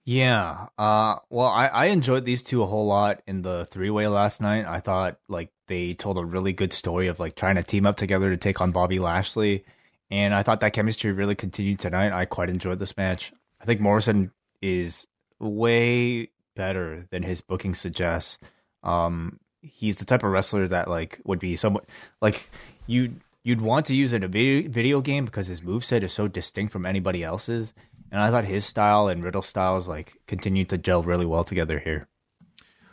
[0.04, 0.68] Yeah.
[0.78, 4.42] Uh well I, I enjoyed these two a whole lot in the three way last
[4.42, 4.66] night.
[4.66, 7.96] I thought like they told a really good story of like trying to team up
[7.96, 9.64] together to take on Bobby Lashley.
[10.12, 12.12] And I thought that chemistry really continued tonight.
[12.12, 13.32] I quite enjoyed this match.
[13.62, 15.08] I think Morrison is
[15.40, 18.40] way better than his booking suggests.
[18.84, 21.90] Um he's the type of wrestler that like would be somewhat
[22.22, 22.50] like
[22.88, 26.28] you you'd want to use in a video, video game because his moveset is so
[26.28, 27.74] distinct from anybody else's.
[28.12, 31.80] And I thought his style and Riddle's styles like continued to gel really well together
[31.80, 32.08] here.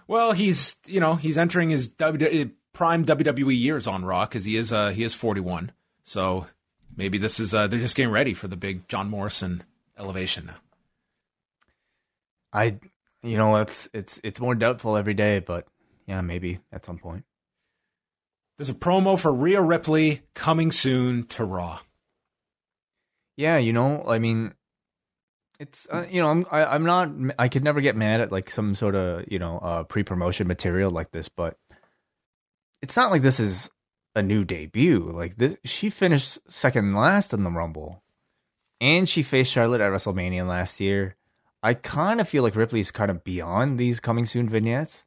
[0.07, 4.57] Well, he's you know he's entering his w- prime WWE years on Raw because he
[4.57, 5.73] is uh, he is 41.
[6.03, 6.47] So
[6.97, 9.65] maybe this is uh, they're just getting ready for the big John Morrison
[9.99, 10.53] elevation.
[12.53, 12.79] I,
[13.23, 15.67] you know, it's it's it's more doubtful every day, but
[16.07, 17.25] yeah, maybe at some point.
[18.59, 21.81] There's a promo for Rhea Ripley coming soon to Raw.
[23.37, 24.55] Yeah, you know, I mean,
[25.59, 28.51] it's uh, you know, I'm I, I'm not I could never get mad at like
[28.51, 31.57] some sort of you know uh, pre promotion material like this, but
[32.83, 33.71] it's not like this is
[34.15, 35.01] a new debut.
[35.01, 38.03] Like this, she finished second last in the Rumble,
[38.81, 41.17] and she faced Charlotte at WrestleMania last year.
[41.62, 45.05] I kind of feel like Ripley's kind of beyond these coming soon vignettes.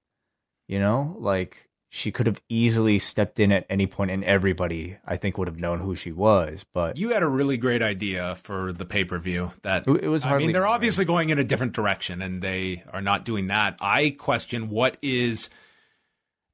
[0.67, 5.15] You know, like she could have easily stepped in at any point, and everybody I
[5.17, 6.65] think would have known who she was.
[6.73, 9.51] But You had a really great idea for the pay per view.
[9.61, 13.01] That It- was I mean, they're obviously going in a different direction, and they are
[13.01, 13.77] not doing that.
[13.79, 15.49] I question what is,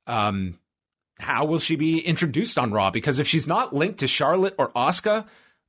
[0.08, 0.60] um,
[1.20, 2.90] how will she be introduced on Raw?
[2.92, 5.26] Because if she's not linked to Charlotte or Asuka,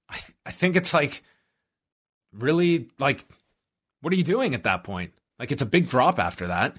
[0.09, 1.23] I th- I think it's like
[2.33, 3.25] really like,
[4.03, 5.13] what are you doing at that point?
[5.39, 6.77] Like it's a big drop after that.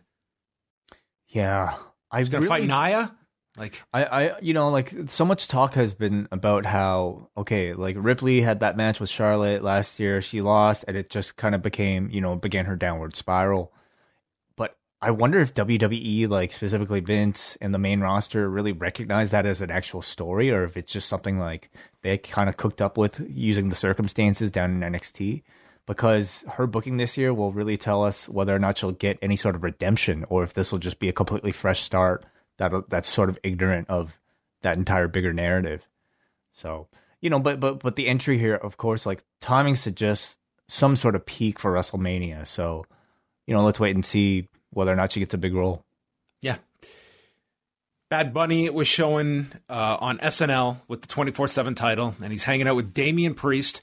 [1.29, 1.75] yeah,
[2.11, 3.07] I She's gonna fight really- Naya.
[3.55, 7.95] Like I, I, you know, like so much talk has been about how okay, like
[7.99, 10.21] Ripley had that match with Charlotte last year.
[10.21, 13.71] She lost, and it just kind of became, you know, began her downward spiral.
[14.57, 19.45] But I wonder if WWE, like specifically Vince and the main roster, really recognize that
[19.45, 21.69] as an actual story, or if it's just something like
[22.01, 25.43] they kind of cooked up with using the circumstances down in NXT.
[25.85, 29.35] Because her booking this year will really tell us whether or not she'll get any
[29.35, 32.25] sort of redemption, or if this will just be a completely fresh start
[32.57, 34.19] that that's sort of ignorant of
[34.61, 35.87] that entire bigger narrative.
[36.51, 36.87] So
[37.21, 41.15] you know, but but but the entry here, of course, like timing suggests some sort
[41.15, 42.47] of peak for WrestleMania.
[42.47, 42.85] So
[43.47, 45.83] you know, let's wait and see whether or not she gets a big role.
[46.41, 46.57] Yeah.
[48.09, 52.67] Bad Bunny was showing uh, on SNL with the 24 7 title, and he's hanging
[52.67, 53.81] out with Damian Priest.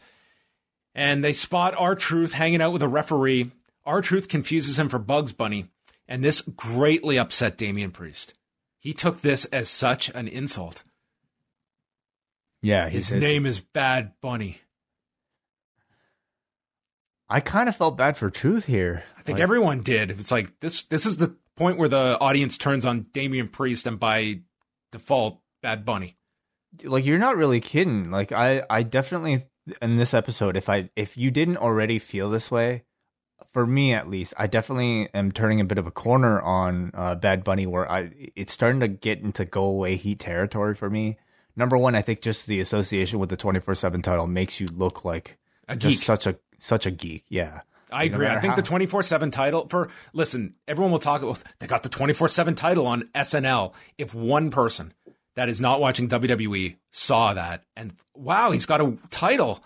[0.94, 3.52] And they spot R-Truth hanging out with a referee.
[3.84, 5.66] R-Truth confuses him for Bugs Bunny,
[6.08, 8.34] and this greatly upset Damian Priest.
[8.78, 10.84] He took this as such an insult.
[12.62, 14.60] Yeah, his name is Bad Bunny.
[17.28, 19.04] I kind of felt bad for Truth here.
[19.16, 20.10] I think like, everyone did.
[20.10, 20.82] It's like this.
[20.82, 24.40] This is the point where the audience turns on Damian Priest and by
[24.90, 26.16] default Bad Bunny.
[26.82, 28.10] Like you're not really kidding.
[28.10, 29.46] Like I, I definitely
[29.80, 32.84] in this episode, if I if you didn't already feel this way,
[33.52, 37.14] for me at least, I definitely am turning a bit of a corner on uh,
[37.14, 41.18] Bad Bunny, where I it's starting to get into go away heat territory for me.
[41.56, 44.68] Number one, I think just the association with the twenty four seven title makes you
[44.68, 47.24] look like a just such a such a geek.
[47.28, 47.62] Yeah.
[47.92, 48.26] I agree.
[48.26, 48.56] No I think how.
[48.56, 52.54] the 24 7 title for, listen, everyone will talk, about, they got the 24 7
[52.54, 53.74] title on SNL.
[53.98, 54.94] If one person
[55.40, 59.64] that is not watching WWE saw that and wow, he's got a title.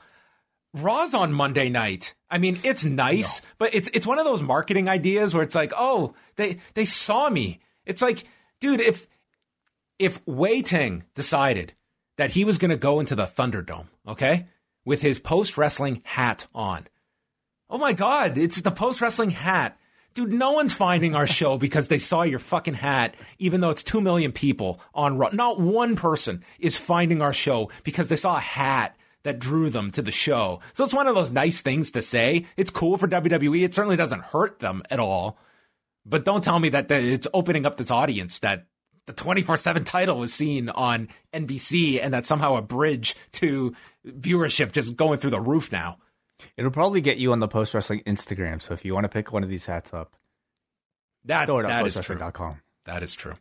[0.73, 2.15] Raw's on Monday night.
[2.31, 3.49] I mean, it's nice, no.
[3.59, 7.29] but it's it's one of those marketing ideas where it's like, oh, they they saw
[7.29, 7.59] me.
[7.87, 8.23] It's like,
[8.61, 9.09] dude, if
[9.99, 11.73] if Wai Ting decided
[12.19, 14.47] that he was going to go into the Thunderdome, okay,
[14.85, 16.87] with his post wrestling hat on.
[17.69, 19.77] Oh my God, it's the post wrestling hat.
[20.15, 23.83] Dude, no one's finding our show because they saw your fucking hat, even though it's
[23.83, 25.31] 2 million people on Raw.
[25.33, 29.91] Not one person is finding our show because they saw a hat that drew them
[29.91, 30.61] to the show.
[30.73, 32.47] So it's one of those nice things to say.
[32.57, 33.65] It's cool for WWE.
[33.65, 35.37] It certainly doesn't hurt them at all.
[36.07, 38.67] But don't tell me that it's opening up this audience that
[39.07, 43.75] the 24 7 title was seen on NBC and that somehow a bridge to
[44.07, 45.99] viewership just going through the roof now.
[46.57, 48.61] It'll probably get you on the post wrestling Instagram.
[48.61, 50.17] So if you want to pick one of these hats up,
[51.25, 52.17] that, that is true.
[52.85, 53.35] That is true.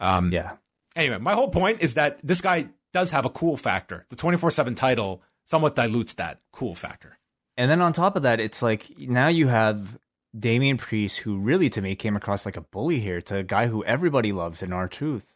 [0.00, 0.52] Um, yeah.
[0.96, 4.06] Anyway, my whole point is that this guy does have a cool factor.
[4.10, 7.18] The 24 7 title somewhat dilutes that cool factor.
[7.56, 9.98] And then on top of that, it's like now you have
[10.36, 13.66] Damian Priest, who really to me came across like a bully here to a guy
[13.66, 15.34] who everybody loves in R-Truth.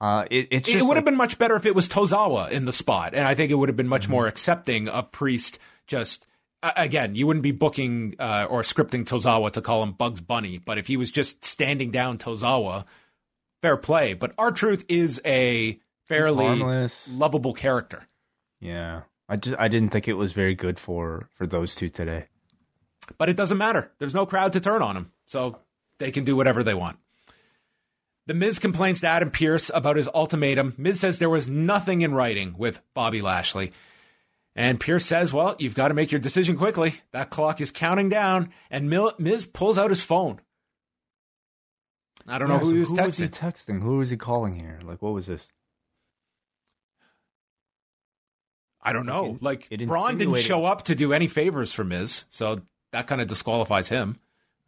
[0.00, 2.72] Uh, it, it would like, have been much better if it was Tozawa in the
[2.72, 4.12] spot, and I think it would have been much mm-hmm.
[4.12, 5.58] more accepting of Priest.
[5.86, 6.24] Just
[6.62, 10.56] uh, again, you wouldn't be booking uh, or scripting Tozawa to call him Bugs Bunny,
[10.56, 12.86] but if he was just standing down Tozawa,
[13.60, 14.14] fair play.
[14.14, 18.06] But R-Truth is a fairly lovable character.
[18.58, 22.26] Yeah, I just I didn't think it was very good for for those two today.
[23.18, 23.92] But it doesn't matter.
[23.98, 25.58] There's no crowd to turn on him, so
[25.98, 26.96] they can do whatever they want.
[28.26, 30.74] The Miz complains to Adam Pearce about his ultimatum.
[30.76, 33.72] Miz says there was nothing in writing with Bobby Lashley.
[34.54, 36.94] And Pearce says, Well, you've got to make your decision quickly.
[37.12, 38.50] That clock is counting down.
[38.70, 40.40] And Miz pulls out his phone.
[42.26, 43.06] I don't yeah, know who so he was who texting.
[43.06, 43.82] was he texting?
[43.82, 44.78] Who was he calling here?
[44.84, 45.48] Like, what was this?
[48.82, 49.38] I don't know.
[49.40, 53.06] Like, it, it Braun didn't show up to do any favors for Miz, so that
[53.06, 54.18] kind of disqualifies him.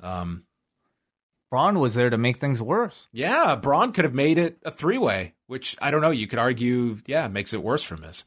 [0.00, 0.44] Um,
[1.52, 3.08] Braun was there to make things worse.
[3.12, 6.10] Yeah, Braun could have made it a three way, which I don't know.
[6.10, 8.24] You could argue, yeah, makes it worse for Miz.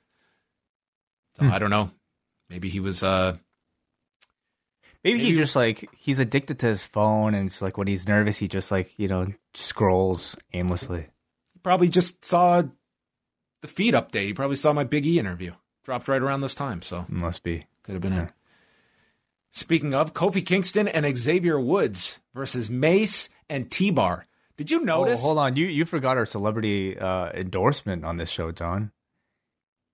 [1.36, 1.52] So hmm.
[1.52, 1.90] I don't know.
[2.52, 3.02] Maybe he was.
[3.02, 3.38] uh
[5.04, 8.08] Maybe, maybe he just like he's addicted to his phone, and it's like when he's
[8.08, 11.08] nervous, he just like you know scrolls aimlessly.
[11.54, 12.62] He probably just saw
[13.64, 14.26] the feed update.
[14.28, 15.54] He probably saw my Big E interview.
[15.84, 18.26] Dropped right around this time, so must be could have been yeah.
[18.26, 18.32] it.
[19.56, 24.26] Speaking of, Kofi Kingston and Xavier Woods versus Mace and T Bar.
[24.58, 25.22] Did you notice?
[25.22, 28.92] Oh, hold on, you you forgot our celebrity uh, endorsement on this show, John.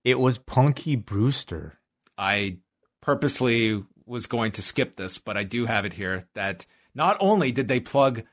[0.02, 1.78] It was Punky Brewster.
[2.18, 2.58] I
[3.00, 6.24] purposely was going to skip this, but I do have it here.
[6.34, 8.24] That not only did they plug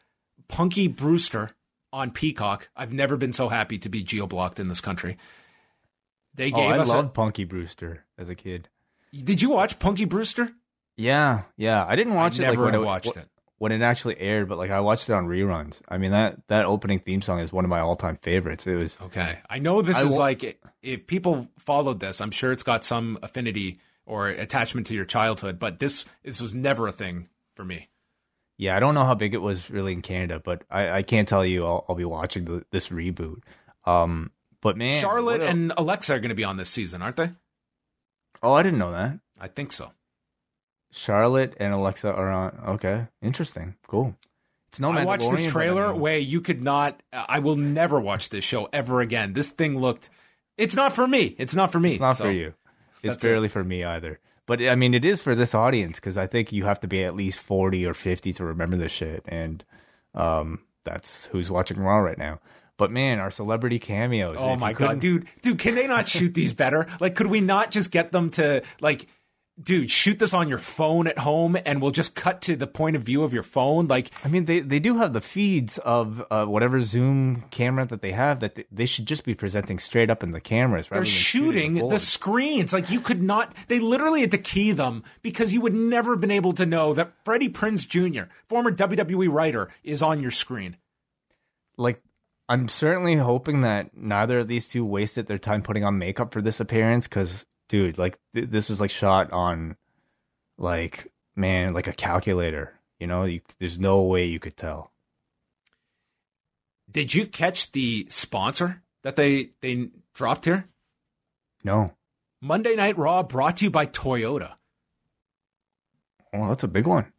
[0.47, 1.51] Punky Brewster
[1.93, 5.19] on Peacock, I've never been so happy to be geo blocked in this country.
[6.33, 6.89] They gave oh, I us.
[6.89, 8.67] I loved a, Punky Brewster as a kid.
[9.13, 10.53] Did you watch Punky Brewster?
[10.99, 11.85] Yeah, yeah.
[11.87, 12.47] I didn't watch I it.
[12.47, 15.13] Never like, when watched it, it when it actually aired, but like I watched it
[15.13, 15.79] on reruns.
[15.87, 18.67] I mean that that opening theme song is one of my all time favorites.
[18.67, 19.39] It was okay.
[19.49, 23.17] I know this I is like if people followed this, I'm sure it's got some
[23.23, 27.89] affinity or attachment to your childhood, but this this was never a thing for me.
[28.57, 31.29] Yeah, I don't know how big it was really in Canada, but I, I can't
[31.29, 33.41] tell you I'll, I'll be watching the, this reboot.
[33.85, 37.31] Um, but man, Charlotte and Alexa are going to be on this season, aren't they?
[38.43, 39.19] oh, I didn't know that.
[39.39, 39.91] I think so.
[40.91, 42.59] Charlotte and Alexa are on.
[42.75, 44.15] Okay, interesting, cool.
[44.69, 44.91] It's no.
[44.91, 45.95] I watched this Mandalorian, but I trailer.
[45.95, 47.01] Way you could not.
[47.13, 49.33] I will never watch this show ever again.
[49.33, 50.09] This thing looked.
[50.57, 51.35] It's not for me.
[51.37, 51.93] It's not for me.
[51.93, 52.53] It's not So, for you.
[53.01, 53.27] It's that's it.
[53.27, 54.19] barely for me either.
[54.45, 57.03] But I mean, it is for this audience because I think you have to be
[57.03, 59.63] at least forty or fifty to remember this shit, and
[60.15, 62.39] um, that's who's watching Raw right now.
[62.77, 64.37] But man, our celebrity cameos.
[64.39, 66.87] Oh my god, dude, dude, can they not shoot these better?
[66.99, 69.05] Like, could we not just get them to like,
[69.61, 72.95] dude, shoot this on your phone at home, and we'll just cut to the point
[72.95, 73.87] of view of your phone?
[73.87, 78.01] Like, I mean, they, they do have the feeds of uh, whatever Zoom camera that
[78.01, 80.89] they have that they, they should just be presenting straight up in the cameras.
[80.89, 82.01] rather they're than shooting the, board.
[82.01, 82.73] screens.
[82.73, 83.53] Like, you could not.
[83.67, 86.93] They literally had to key them because you would never have been able to know
[86.93, 90.77] that Freddie Prinze Jr., former WWE writer, is on your screen.
[91.77, 92.01] like
[92.49, 96.41] I'm certainly hoping that neither of these two wasted their time putting on makeup for
[96.41, 99.77] this appearance because dude like th- this is like shot on
[100.57, 104.91] like man like a calculator you know you, there's no way you could tell
[106.91, 110.67] Did you catch the sponsor that they they dropped here?
[111.63, 111.93] no
[112.41, 114.53] Monday Night Raw brought to you by Toyota.
[116.33, 117.11] well that's a big one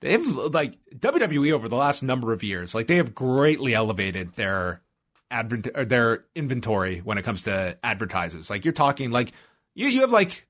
[0.00, 4.82] They've like WWE over the last number of years, like they have greatly elevated their
[5.30, 8.50] advert their inventory when it comes to advertisers.
[8.50, 9.30] Like you're talking like
[9.74, 10.46] you you have like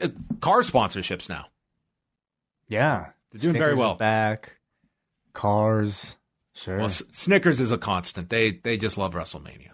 [0.00, 0.08] uh,
[0.40, 1.46] car sponsorships now.
[2.68, 3.94] yeah They're doing very Snickers is well.
[3.94, 4.56] back
[5.32, 6.16] cars
[6.54, 8.28] sure Well, S- Snickers is a constant.
[8.30, 9.70] They they just love WrestleMania.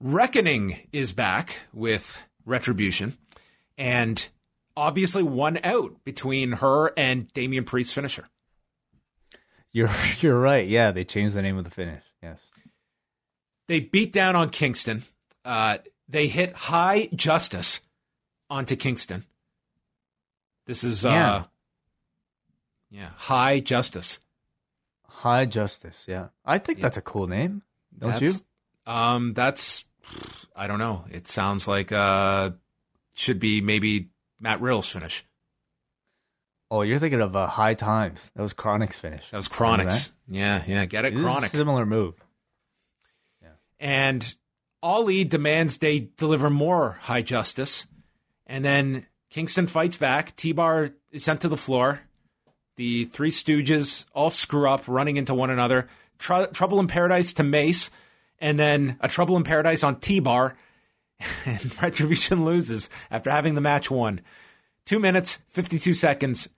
[0.00, 3.18] Reckoning is back with Retribution,
[3.76, 4.28] and
[4.76, 8.28] obviously one out between her and Damian Priest's finisher.
[9.72, 9.90] you're
[10.20, 12.40] you're right yeah they changed the name of the finish yes
[13.66, 15.02] They beat down on Kingston.
[15.44, 15.78] Uh,
[16.08, 17.80] they hit high justice
[18.50, 19.24] onto Kingston.
[20.66, 21.44] This is uh, Yeah.
[22.90, 24.20] yeah, high justice.
[25.06, 27.62] high justice yeah I think that's a cool name
[27.98, 28.40] don't That's-
[28.86, 29.84] you Um, that's
[30.56, 31.04] I don't know.
[31.10, 32.50] It sounds like uh
[33.14, 34.08] should be maybe
[34.40, 35.24] Matt Riddle's finish.
[36.70, 40.12] oh you're thinking of uh, high times that was Chronic's finish That was Chronics.
[40.28, 40.84] Yeah, yeah.
[40.86, 41.50] Get it, a Chronic.
[41.50, 42.14] similar move
[43.42, 43.48] Yeah.
[43.80, 44.34] And
[44.82, 47.86] Ali demands they deliver more high justice.
[48.46, 50.36] And then Kingston fights back.
[50.36, 52.00] T Bar is sent to the floor.
[52.76, 55.88] The Three Stooges all screw up, running into one another.
[56.18, 57.90] Tr- Trouble in Paradise to Mace.
[58.38, 60.56] And then a Trouble in Paradise on T Bar.
[61.44, 64.20] And Retribution loses after having the match won.
[64.84, 66.48] Two minutes, 52 seconds.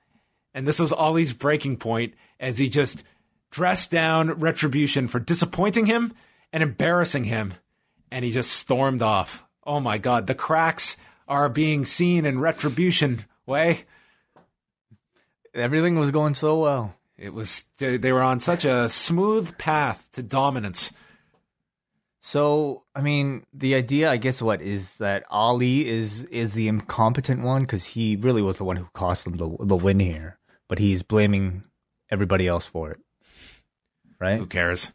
[0.52, 3.02] And this was Ali's breaking point as he just
[3.50, 6.12] dressed down Retribution for disappointing him
[6.52, 7.54] and embarrassing him.
[8.10, 9.44] And he just stormed off.
[9.64, 10.96] Oh my God, the cracks
[11.28, 13.84] are being seen in Retribution way.
[15.54, 20.22] everything was going so well It was, they were on such a smooth path to
[20.22, 20.92] dominance.
[22.22, 27.42] So, I mean, the idea, I guess, what is that Ali is is the incompetent
[27.42, 30.38] one because he really was the one who cost them the the win here,
[30.68, 31.64] but he's blaming
[32.10, 33.00] everybody else for it,
[34.20, 34.38] right?
[34.38, 34.92] Who cares?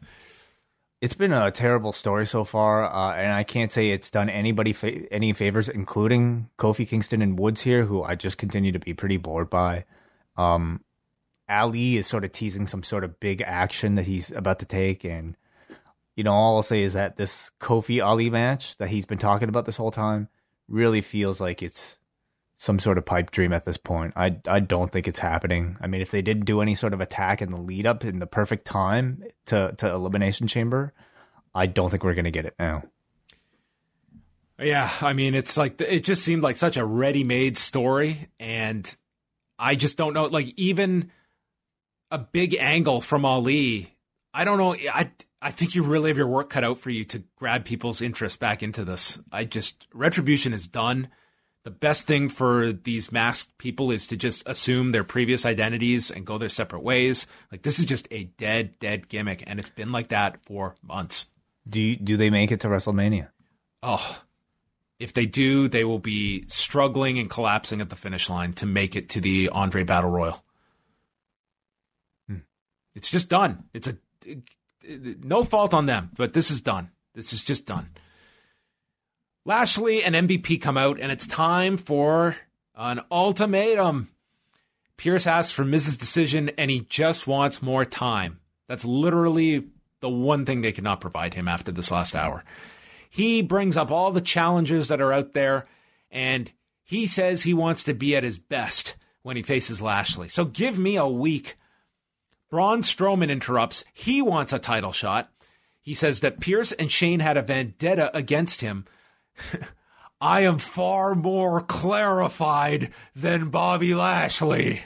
[1.00, 4.72] It's been a terrible story so far, uh, and I can't say it's done anybody
[4.72, 8.94] fa- any favors, including Kofi Kingston and Woods here, who I just continue to be
[8.94, 9.84] pretty bored by.
[10.38, 10.82] Um,
[11.50, 15.04] Ali is sort of teasing some sort of big action that he's about to take,
[15.04, 15.36] and
[16.16, 19.50] you know, all I'll say is that this Kofi Ali match that he's been talking
[19.50, 20.28] about this whole time
[20.66, 21.98] really feels like it's
[22.58, 24.12] some sort of pipe dream at this point.
[24.16, 25.76] I I don't think it's happening.
[25.80, 28.18] I mean, if they didn't do any sort of attack in the lead up in
[28.18, 30.92] the perfect time to to elimination chamber,
[31.54, 32.84] I don't think we're gonna get it now.
[34.58, 38.94] Yeah, I mean, it's like it just seemed like such a ready-made story, and
[39.58, 40.24] I just don't know.
[40.24, 41.10] Like even
[42.10, 43.94] a big angle from Ali,
[44.32, 44.74] I don't know.
[44.74, 45.10] I
[45.42, 48.40] I think you really have your work cut out for you to grab people's interest
[48.40, 49.20] back into this.
[49.30, 51.08] I just retribution is done.
[51.66, 56.24] The best thing for these masked people is to just assume their previous identities and
[56.24, 57.26] go their separate ways.
[57.50, 61.26] Like this is just a dead, dead gimmick, and it's been like that for months.
[61.68, 63.30] Do you, do they make it to WrestleMania?
[63.82, 64.22] Oh,
[65.00, 68.94] if they do, they will be struggling and collapsing at the finish line to make
[68.94, 70.44] it to the Andre Battle Royal.
[72.28, 72.44] Hmm.
[72.94, 73.64] It's just done.
[73.74, 73.96] It's a
[75.20, 76.90] no fault on them, but this is done.
[77.12, 77.88] This is just done.
[79.46, 82.36] Lashley and MVP come out, and it's time for
[82.74, 84.08] an ultimatum.
[84.96, 88.40] Pearce asks for Miz's decision and he just wants more time.
[88.66, 89.68] That's literally
[90.00, 92.44] the one thing they cannot provide him after this last hour.
[93.08, 95.66] He brings up all the challenges that are out there
[96.10, 96.50] and
[96.82, 100.28] he says he wants to be at his best when he faces Lashley.
[100.28, 101.56] So give me a week.
[102.50, 103.84] Braun Strowman interrupts.
[103.92, 105.30] He wants a title shot.
[105.82, 108.86] He says that Pearce and Shane had a vendetta against him.
[110.20, 114.82] I am far more clarified than Bobby Lashley.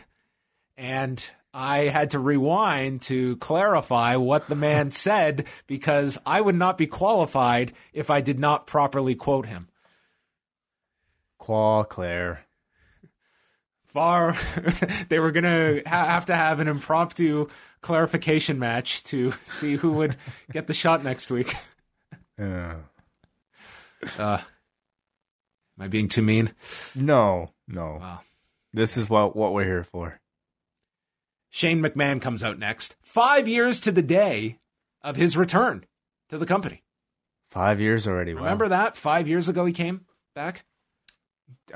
[0.76, 6.78] And I had to rewind to clarify what the man said because I would not
[6.78, 9.68] be qualified if I did not properly quote him.
[11.38, 12.44] Qua Claire.
[13.88, 14.36] Far,
[15.08, 17.48] they were going to ha- have to have an impromptu
[17.80, 20.16] clarification match to see who would
[20.52, 21.54] get the shot next week.
[22.38, 22.76] Yeah.
[24.18, 24.38] Uh,
[25.78, 26.52] am I being too mean?
[26.94, 27.98] No, no.
[28.00, 28.20] Wow.
[28.72, 30.20] This is what what we're here for.
[31.50, 32.94] Shane McMahon comes out next.
[33.02, 34.58] Five years to the day
[35.02, 35.84] of his return
[36.28, 36.82] to the company.
[37.50, 38.34] Five years already.
[38.34, 38.42] Wow.
[38.42, 38.96] Remember that?
[38.96, 40.64] Five years ago he came back?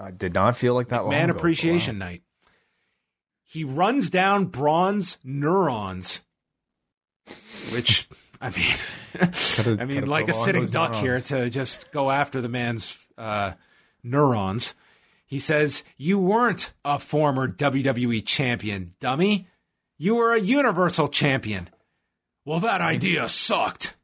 [0.01, 1.31] I did not feel like that long Man.
[1.31, 2.07] Appreciation Wow.
[2.07, 2.22] Night.
[3.43, 6.22] He runs down Braun's neurons,
[7.72, 8.09] which,
[8.45, 8.74] I mean,
[9.32, 13.53] Could've- I mean, like a sitting duck here to just go after the man's uh,
[14.03, 14.74] neurons.
[15.24, 19.47] He says, You weren't a former WWE champion, dummy.
[19.97, 21.70] You were a Universal champion.
[22.45, 23.95] Well, that idea sucked.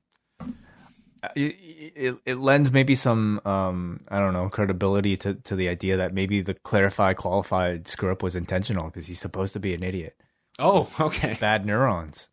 [1.36, 1.56] It,
[1.94, 6.14] it, it lends maybe some um I don't know credibility to, to the idea that
[6.14, 10.16] maybe the clarify qualified screw up was intentional because he's supposed to be an idiot.
[10.58, 11.36] Oh, okay.
[11.38, 12.28] Bad neurons.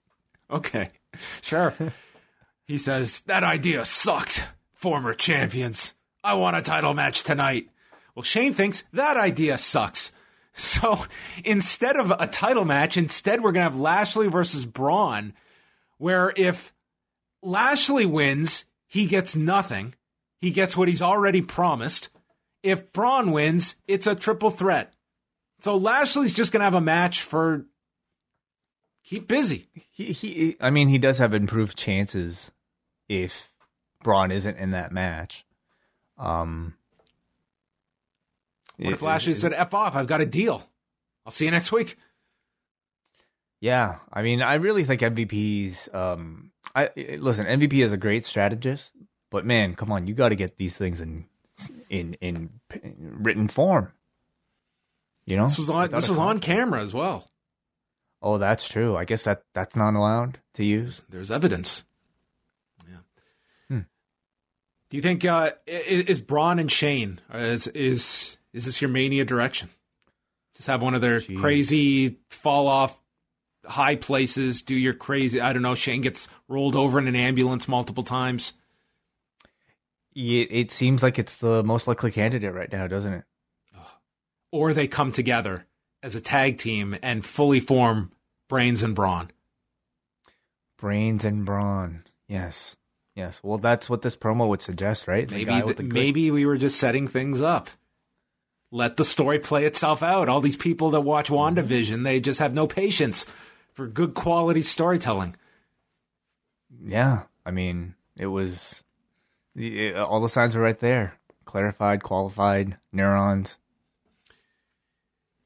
[0.49, 0.89] Okay.
[1.41, 1.73] Sure.
[2.65, 4.43] he says, That idea sucked,
[4.73, 5.93] former champions.
[6.23, 7.69] I want a title match tonight.
[8.15, 10.11] Well, Shane thinks that idea sucks.
[10.59, 11.05] So
[11.45, 15.33] instead of a title match, instead we're going to have Lashley versus Braun,
[15.99, 16.73] where if
[17.43, 19.93] Lashley wins, he gets nothing.
[20.41, 22.09] He gets what he's already promised.
[22.63, 24.93] If Braun wins, it's a triple threat.
[25.61, 27.65] So Lashley's just going to have a match for
[29.07, 29.67] keep busy.
[29.91, 32.51] He he I mean he does have improved chances
[33.09, 33.51] if
[34.03, 35.45] Braun isn't in that match.
[36.17, 36.75] Um
[38.77, 40.69] What if Lashley said, F off, I've got a deal.
[41.25, 41.97] I'll see you next week.
[43.59, 45.89] Yeah, I mean, I really think MVP's.
[45.91, 47.47] Um, I listen.
[47.47, 48.91] MVP is a great strategist,
[49.31, 51.25] but man, come on, you got to get these things in
[51.89, 53.93] in in, p- written form.
[55.25, 57.31] You know, This was on this was on camera as well.
[58.21, 58.95] Oh, that's true.
[58.97, 61.03] I guess that that's not allowed to use.
[61.09, 61.83] There's evidence.
[62.89, 62.97] Yeah.
[63.69, 63.79] Hmm.
[64.89, 68.81] Do you think uh, i- i- is Braun and Shane uh, is is is this
[68.81, 69.69] your mania direction?
[70.55, 71.37] Just have one of their Jeez.
[71.39, 72.99] crazy fall off
[73.65, 74.63] high places.
[74.63, 75.39] Do your crazy.
[75.39, 75.75] I don't know.
[75.75, 78.53] Shane gets rolled over in an ambulance multiple times.
[80.15, 83.23] It, it seems like it's the most likely candidate right now, doesn't it?
[84.49, 85.65] or they come together
[86.03, 88.11] as a tag team and fully form
[88.47, 89.31] Brains and Brawn.
[90.77, 92.03] Brains and brawn.
[92.27, 92.75] Yes,
[93.15, 93.41] yes.
[93.43, 95.27] Well, that's what this promo would suggest, right?
[95.27, 97.69] The Maybe guy with th- the maybe we were just setting things up.
[98.69, 100.29] Let the story play itself out.
[100.29, 101.59] All these people that watch mm-hmm.
[101.59, 103.25] WandaVision, they just have no patience
[103.73, 105.35] for good quality storytelling.
[106.83, 108.83] Yeah, I mean, it was
[109.55, 111.15] it, all the signs were right there.
[111.45, 113.57] Clarified, qualified, neurons.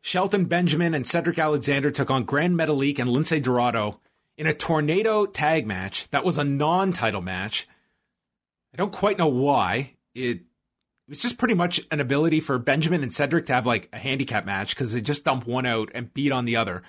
[0.01, 3.99] Shelton Benjamin and Cedric Alexander took on Grand Metalik and Lince Dorado
[4.37, 7.67] in a tornado tag match that was a non-title match.
[8.73, 9.93] I don't quite know why.
[10.15, 10.41] It, it
[11.07, 14.45] was just pretty much an ability for Benjamin and Cedric to have like a handicap
[14.45, 16.81] match because they just dump one out and beat on the other.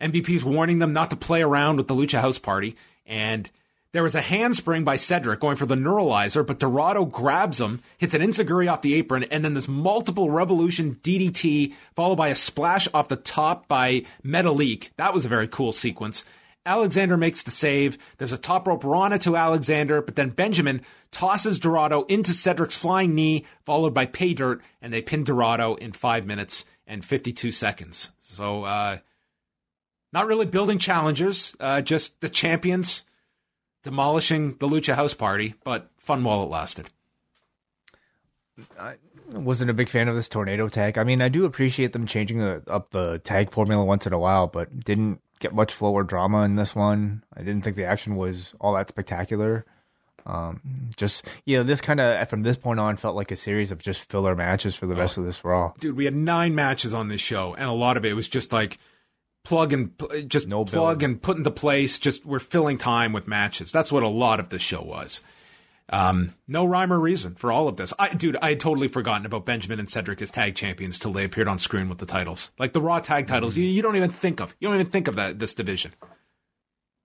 [0.00, 3.50] MVP's warning them not to play around with the Lucha House Party, and
[3.94, 8.12] there was a handspring by Cedric going for the neuralizer, but Dorado grabs him, hits
[8.12, 12.88] an enzuigiri off the apron, and then this multiple revolution DDT followed by a splash
[12.92, 14.90] off the top by Metalik.
[14.96, 16.24] That was a very cool sequence.
[16.66, 17.96] Alexander makes the save.
[18.18, 20.80] There's a top rope Rana to Alexander, but then Benjamin
[21.12, 25.92] tosses Dorado into Cedric's flying knee, followed by pay dirt, and they pin Dorado in
[25.92, 28.10] five minutes and 52 seconds.
[28.18, 28.98] So, uh,
[30.12, 33.04] not really building challengers, uh, just the champions
[33.84, 36.90] demolishing the Lucha House Party, but fun while it lasted.
[38.78, 38.94] I
[39.32, 40.98] wasn't a big fan of this tornado tag.
[40.98, 44.18] I mean, I do appreciate them changing the, up the tag formula once in a
[44.18, 47.22] while, but didn't get much flow or drama in this one.
[47.36, 49.64] I didn't think the action was all that spectacular.
[50.26, 50.60] Um,
[50.96, 53.78] just you know, this kind of from this point on felt like a series of
[53.78, 55.74] just filler matches for the rest of this Raw.
[55.78, 58.50] Dude, we had nine matches on this show, and a lot of it was just
[58.50, 58.78] like
[59.44, 61.10] plug and pl- just No plug build.
[61.10, 61.98] and put into place.
[61.98, 63.70] Just we're filling time with matches.
[63.70, 65.20] That's what a lot of this show was.
[65.90, 67.92] Um, no rhyme or reason for all of this.
[67.98, 71.24] I, dude, I had totally forgotten about Benjamin and Cedric as tag champions till they
[71.24, 73.54] appeared on screen with the titles, like the Raw tag titles.
[73.54, 74.54] You, you don't even think of.
[74.58, 75.92] You don't even think of that this division.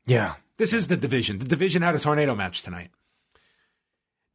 [0.05, 1.39] Yeah, This is the division.
[1.39, 2.89] The division had a tornado match tonight.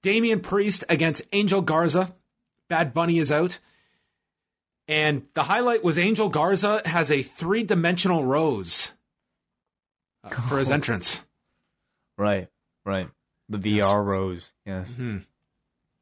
[0.03, 2.15] Damian Priest against Angel Garza.
[2.69, 3.59] Bad Bunny is out.
[4.87, 8.93] And the highlight was Angel Garza has a three dimensional rose
[10.23, 11.23] uh, for his entrance.
[12.19, 12.49] right,
[12.85, 13.09] right.
[13.49, 13.95] The VR Yes.
[13.97, 14.53] rose.
[14.67, 14.93] Yes.
[14.95, 15.19] Hmm.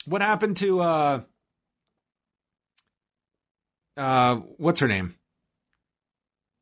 [0.07, 1.21] What happened to uh
[3.97, 5.15] uh what's her name?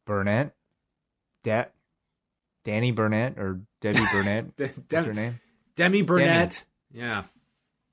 [0.07, 0.55] Burnett,
[1.45, 1.67] Da-
[2.65, 4.57] Danny Burnett or Debbie Burnett.
[4.57, 5.41] De- What's her name?
[5.77, 6.65] Demi Burnett.
[6.93, 7.25] Yeah.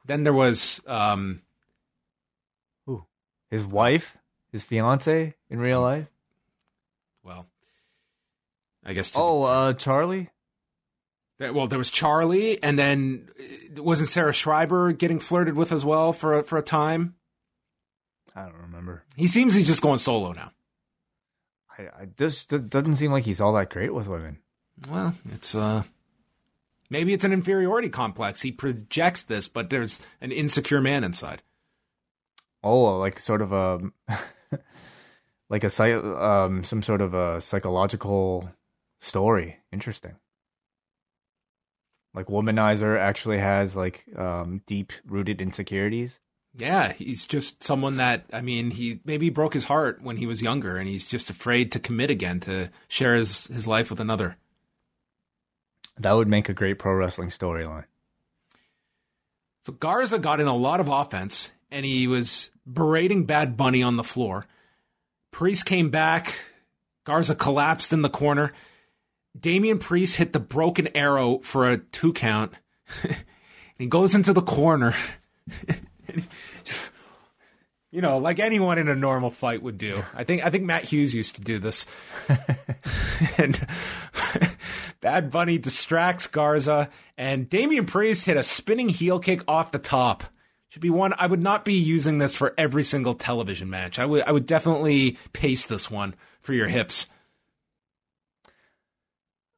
[0.06, 1.42] Then there was um
[3.50, 4.18] His wife,
[4.52, 6.08] his fiance in real life.
[7.24, 7.48] well
[8.86, 10.30] I guess Oh, uh, Charlie.
[11.40, 13.30] That- Well, there was Charlie, and then
[13.78, 17.16] uh, wasn't Sarah Schreiber getting flirted with as well for a, for a time?
[18.36, 19.04] I don't remember.
[19.16, 20.52] He seems he's just going solo now.
[21.78, 24.40] I, I just doesn't seem like he's all that great with women.
[24.90, 25.84] Well, it's uh
[26.90, 28.42] maybe it's an inferiority complex.
[28.42, 31.42] He projects this, but there's an insecure man inside.
[32.68, 33.80] Oh, like sort of a
[35.50, 38.50] like a um some sort of a psychological
[39.00, 39.60] story.
[39.72, 40.16] Interesting.
[42.14, 46.20] Like womanizer actually has like um deep rooted insecurities.
[46.58, 50.42] Yeah, he's just someone that I mean, he maybe broke his heart when he was
[50.42, 54.36] younger, and he's just afraid to commit again to share his his life with another.
[55.98, 57.86] That would make a great pro wrestling storyline.
[59.64, 63.98] So Garza got in a lot of offense and he was berating Bad Bunny on
[63.98, 64.46] the floor.
[65.32, 66.40] Priest came back.
[67.06, 68.54] Garza collapsed in the corner.
[69.40, 72.54] Damian Priest hit the broken arrow for a two count.
[73.04, 73.16] and
[73.78, 74.94] he goes into the corner.
[77.92, 80.04] you know, like anyone in a normal fight would do.
[80.14, 81.86] I think I think Matt Hughes used to do this.
[83.38, 83.68] and
[85.02, 90.24] Bad Bunny distracts Garza, and Damian Priest hit a spinning heel kick off the top.
[90.78, 91.16] Should be one.
[91.18, 93.98] I would not be using this for every single television match.
[93.98, 94.22] I would.
[94.22, 97.08] I would definitely pace this one for your hips.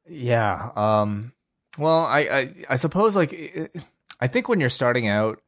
[0.08, 0.70] Yeah.
[0.74, 1.32] Um.
[1.76, 3.76] Well, I I, I suppose like it-
[4.18, 5.42] I think when you're starting out,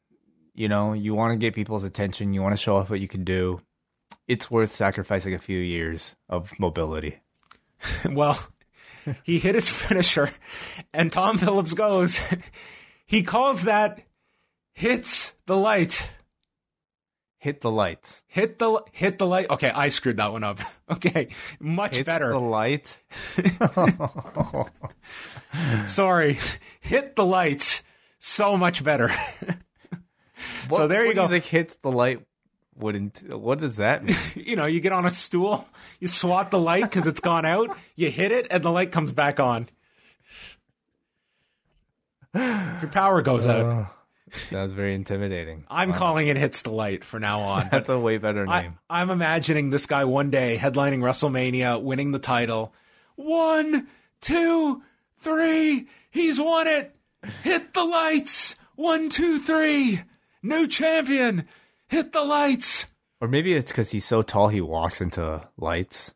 [0.54, 2.34] you know, you want to get people's attention.
[2.34, 3.62] You want to show off what you can do.
[4.28, 7.20] It's worth sacrificing a few years of mobility.
[8.10, 8.38] well,
[9.22, 10.28] he hit his finisher,
[10.92, 12.20] and Tom Phillips goes.
[13.04, 14.00] He calls that
[14.72, 16.08] hits the light.
[17.38, 18.22] Hit the light.
[18.28, 19.50] Hit the hit the light.
[19.50, 20.58] Okay, I screwed that one up.
[20.92, 22.32] Okay, much better.
[22.32, 22.98] the light.
[25.86, 26.38] Sorry,
[26.80, 27.82] hit the lights.
[28.18, 29.08] So much better.
[30.68, 31.28] What, So there you do go.
[31.28, 32.20] think hits the light
[32.76, 33.22] wouldn't?
[33.26, 34.16] What does that mean?
[34.34, 35.66] you know, you get on a stool,
[35.98, 39.12] you swat the light because it's gone out, you hit it, and the light comes
[39.12, 39.68] back on.
[42.34, 43.64] Your power goes out.
[43.66, 43.84] Uh,
[44.48, 45.64] Sounds very intimidating.
[45.68, 47.68] I'm calling it hits the light for now on.
[47.72, 48.78] That's a way better I, name.
[48.88, 52.72] I'm imagining this guy one day headlining WrestleMania, winning the title.
[53.16, 53.88] One,
[54.20, 54.82] two,
[55.18, 55.88] three.
[56.10, 56.96] He's won it.
[57.42, 58.56] Hit the lights.
[58.76, 60.02] One, two, three.
[60.42, 61.46] New champion.
[61.88, 62.86] Hit the lights.
[63.20, 66.14] Or maybe it's because he's so tall he walks into lights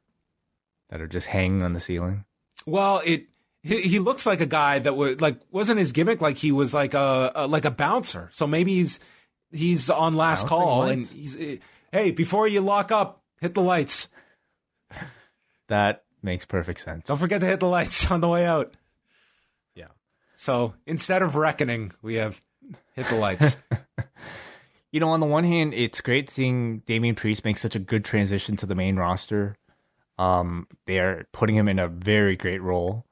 [0.90, 2.24] that are just hanging on the ceiling.
[2.64, 3.26] Well, it
[3.66, 6.72] he, he looks like a guy that would like wasn't his gimmick like he was
[6.72, 8.30] like a, a like a bouncer.
[8.32, 9.00] So maybe he's
[9.50, 10.92] he's on last Bouncing call lights?
[10.92, 11.56] and he's eh,
[11.92, 14.08] hey before you lock up, hit the lights.
[15.68, 17.08] That makes perfect sense.
[17.08, 18.76] Don't forget to hit the lights on the way out.
[19.74, 19.88] Yeah.
[20.36, 22.40] So instead of reckoning, we have
[22.94, 23.56] hit the lights.
[24.92, 28.02] You know, on the one hand, it's great seeing Damian Priest make such a good
[28.02, 29.56] transition to the main roster.
[30.18, 33.04] Um, they're putting him in a very great role.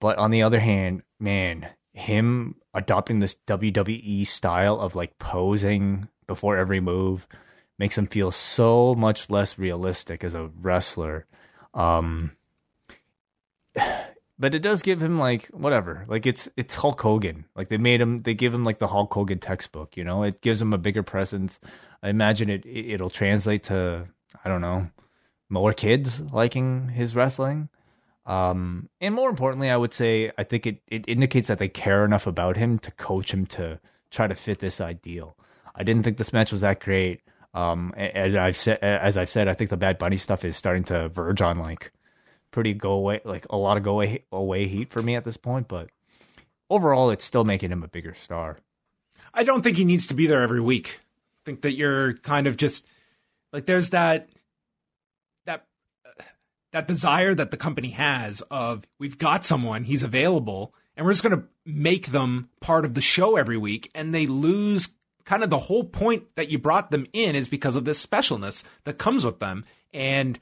[0.00, 6.56] But on the other hand, man, him adopting this WWE style of like posing before
[6.56, 7.26] every move
[7.78, 11.26] makes him feel so much less realistic as a wrestler.
[11.74, 12.32] Um,
[14.38, 16.04] but it does give him like whatever.
[16.08, 17.44] Like it's it's hulk hogan.
[17.54, 20.22] Like they made him they give him like the hulk hogan textbook you know?
[20.22, 21.60] It gives him a bigger presence.
[22.02, 24.06] I imagine it it- it'll translate to
[24.44, 24.88] i don't know
[25.48, 27.68] more kids liking his wrestling
[28.26, 32.04] Um, and more importantly, I would say I think it, it indicates that they care
[32.04, 35.36] enough about him to coach him to try to fit this ideal.
[35.74, 37.22] I didn't think this match was that great.
[37.54, 40.84] Um, as I've said, as I've said, I think the Bad Bunny stuff is starting
[40.84, 41.92] to verge on like
[42.50, 45.36] pretty go away, like a lot of go away, away heat for me at this
[45.36, 45.66] point.
[45.68, 45.88] But
[46.68, 48.58] overall, it's still making him a bigger star.
[49.32, 51.00] I don't think he needs to be there every week.
[51.02, 52.86] I think that you're kind of just
[53.52, 54.28] like there's that
[56.72, 61.22] that desire that the company has of we've got someone, he's available, and we're just
[61.22, 64.88] going to make them part of the show every week, and they lose
[65.24, 68.64] kind of the whole point that you brought them in is because of this specialness
[68.84, 70.38] that comes with them, and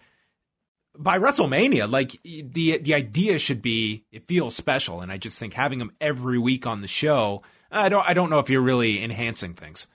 [0.97, 5.55] by WrestleMania, like the the idea should be it feels special, and I just think
[5.55, 9.03] having them every week on the show, I don't I don't know if you're really
[9.03, 9.87] enhancing things.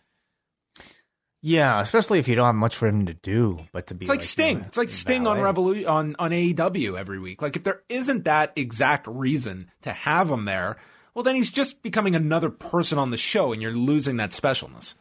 [1.45, 4.09] Yeah, especially if you don't have much for him to do, but to be it's
[4.09, 4.47] like, like Sting.
[4.47, 7.41] you know, it's like Sting on Revolu- on on AEW every week.
[7.41, 10.77] Like if there isn't that exact reason to have him there,
[11.13, 14.93] well then he's just becoming another person on the show, and you're losing that specialness.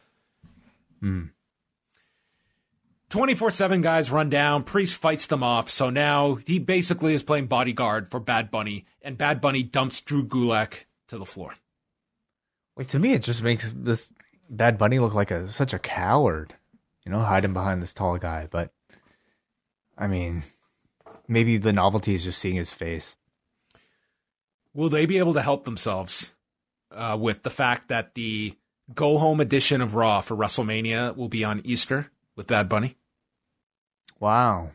[0.99, 1.27] Hmm.
[3.07, 4.63] 24 7 guys run down.
[4.63, 5.69] Priest fights them off.
[5.69, 10.25] So now he basically is playing bodyguard for Bad Bunny, and Bad Bunny dumps Drew
[10.25, 11.53] Gulak to the floor.
[12.75, 14.11] Wait, to me, it just makes this
[14.49, 16.55] Bad Bunny looked like a such a coward,
[17.05, 18.47] you know, hiding behind this tall guy.
[18.49, 18.71] But
[19.97, 20.43] I mean,
[21.27, 23.17] maybe the novelty is just seeing his face.
[24.73, 26.33] Will they be able to help themselves
[26.91, 28.55] uh, with the fact that the
[28.93, 32.97] go home edition of Raw for WrestleMania will be on Easter with Bad Bunny?
[34.19, 34.71] Wow,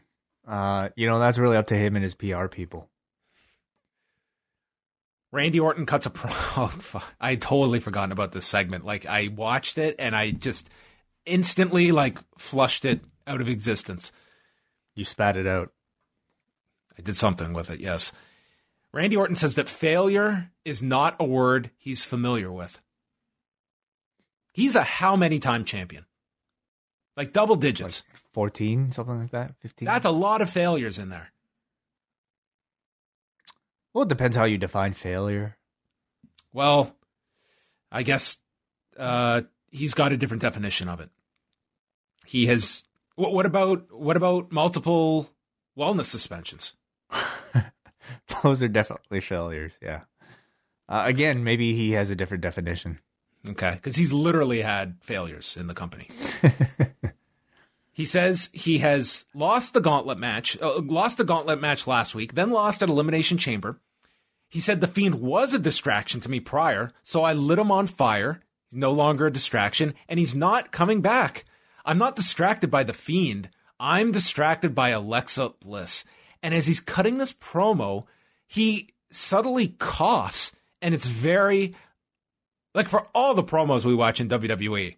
[0.46, 2.88] uh, you know that's really up to him and his PR people.
[5.30, 6.30] Randy Orton cuts a pro.
[6.60, 7.02] Oh.
[7.20, 8.84] I totally forgotten about this segment.
[8.84, 10.68] Like I watched it and I just
[11.24, 14.10] instantly like flushed it out of existence.
[14.94, 15.72] You spat it out.
[16.98, 17.78] I did something with it.
[17.78, 18.10] Yes.
[18.92, 22.80] Randy Orton says that failure is not a word he's familiar with.
[24.52, 26.06] He's a how many time champion?
[27.16, 28.02] Like double digits.
[28.12, 29.54] Like 14, something like that?
[29.60, 29.86] 15?
[29.86, 31.30] That's a lot of failures in there.
[33.92, 35.56] Well, it depends how you define failure.
[36.52, 36.94] Well,
[37.90, 38.36] I guess
[38.96, 41.10] uh, he's got a different definition of it.
[42.26, 42.84] He has.
[43.16, 45.30] What, what about what about multiple
[45.76, 46.74] wellness suspensions?
[48.42, 49.78] Those are definitely failures.
[49.82, 50.02] Yeah.
[50.88, 52.98] Uh, again, maybe he has a different definition.
[53.46, 56.08] Okay, because he's literally had failures in the company.
[57.98, 62.32] he says he has lost the gauntlet match, uh, lost the gauntlet match last week,
[62.36, 63.80] then lost at Elimination Chamber.
[64.48, 67.88] He said the Fiend was a distraction to me prior, so I lit him on
[67.88, 68.40] fire.
[68.70, 71.44] He's no longer a distraction, and he's not coming back.
[71.84, 73.50] I'm not distracted by the Fiend.
[73.80, 76.04] I'm distracted by Alexa Bliss.
[76.40, 78.04] And as he's cutting this promo,
[78.46, 81.74] he subtly coughs, and it's very
[82.76, 84.97] like for all the promos we watch in WWE.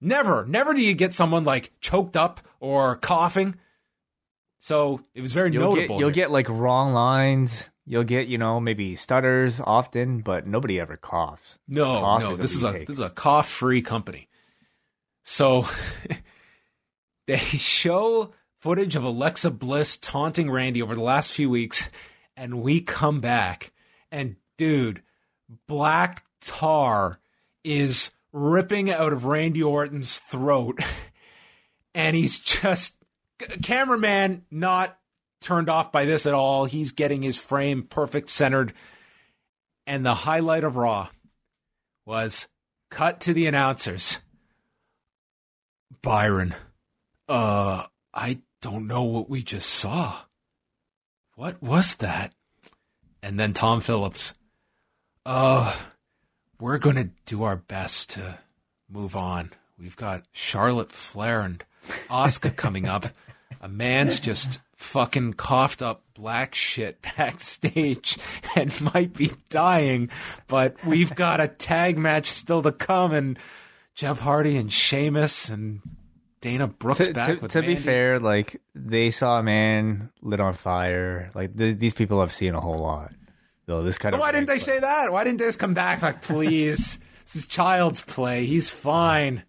[0.00, 3.56] Never, never do you get someone like choked up or coughing.
[4.60, 5.96] So it was very You'll notable.
[5.96, 7.70] get you'll get like wrong lines.
[7.86, 11.58] You'll get you know maybe stutters often, but nobody ever coughs.
[11.66, 12.86] No, Cough no, is this is a take.
[12.88, 14.28] this is a cough free company.
[15.24, 15.66] So
[17.26, 21.88] they show footage of Alexa Bliss taunting Randy over the last few weeks,
[22.36, 23.72] and we come back,
[24.10, 25.02] and dude,
[25.66, 27.20] black tar
[27.64, 30.80] is ripping out of Randy Orton's throat,
[31.94, 32.96] and he's just
[33.62, 34.98] cameraman not
[35.40, 36.64] turned off by this at all.
[36.64, 38.72] He's getting his frame perfect centered.
[39.86, 41.08] And the highlight of Raw
[42.04, 42.48] was
[42.90, 44.18] cut to the announcers.
[46.02, 46.54] Byron,
[47.28, 50.20] uh, I don't know what we just saw.
[51.34, 52.32] What was that?
[53.22, 54.34] And then Tom Phillips,
[55.24, 55.74] uh,
[56.60, 58.38] we're going to do our best to
[58.88, 59.52] move on.
[59.78, 61.62] We've got Charlotte Flair and
[62.08, 63.06] Asuka coming up.
[63.60, 68.16] A man's just fucking coughed up black shit backstage
[68.56, 70.10] and might be dying,
[70.46, 73.38] but we've got a tag match still to come and
[73.94, 75.80] Jeff Hardy and Sheamus and
[76.40, 80.52] Dana Brooks To, back to- to be fair, like they saw a man lit on
[80.54, 81.30] fire.
[81.34, 83.12] Like th- these people have seen a whole lot.
[83.68, 85.12] So this kind So of why didn't they ranks, say that?
[85.12, 86.98] Why didn't they just come back like, please?
[87.26, 88.46] this is child's play.
[88.46, 89.42] He's fine.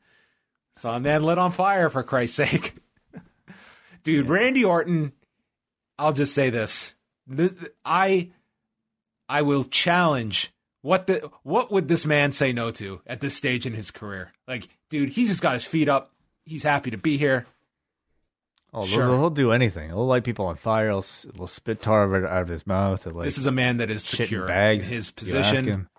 [0.76, 2.76] Saw a man lit on fire for Christ's sake.
[4.03, 5.13] Dude, Randy Orton,
[5.97, 6.95] I'll just say this.
[7.28, 7.55] This-
[7.86, 8.32] I
[9.30, 10.51] I will challenge
[10.82, 14.34] what the what would this man say no to at this stage in his career?
[14.49, 16.11] Like, dude, he's just got his feet up.
[16.45, 17.45] He's happy to be here.
[18.74, 19.07] Oh, Sure.
[19.07, 19.89] he'll, he'll do anything.
[19.89, 20.89] He'll light people on fire.
[20.89, 21.05] He'll,
[21.36, 23.05] he'll spit tar out of- out of his mouth.
[23.05, 24.86] Like, this is a man that is secure bags.
[24.86, 25.89] in his position.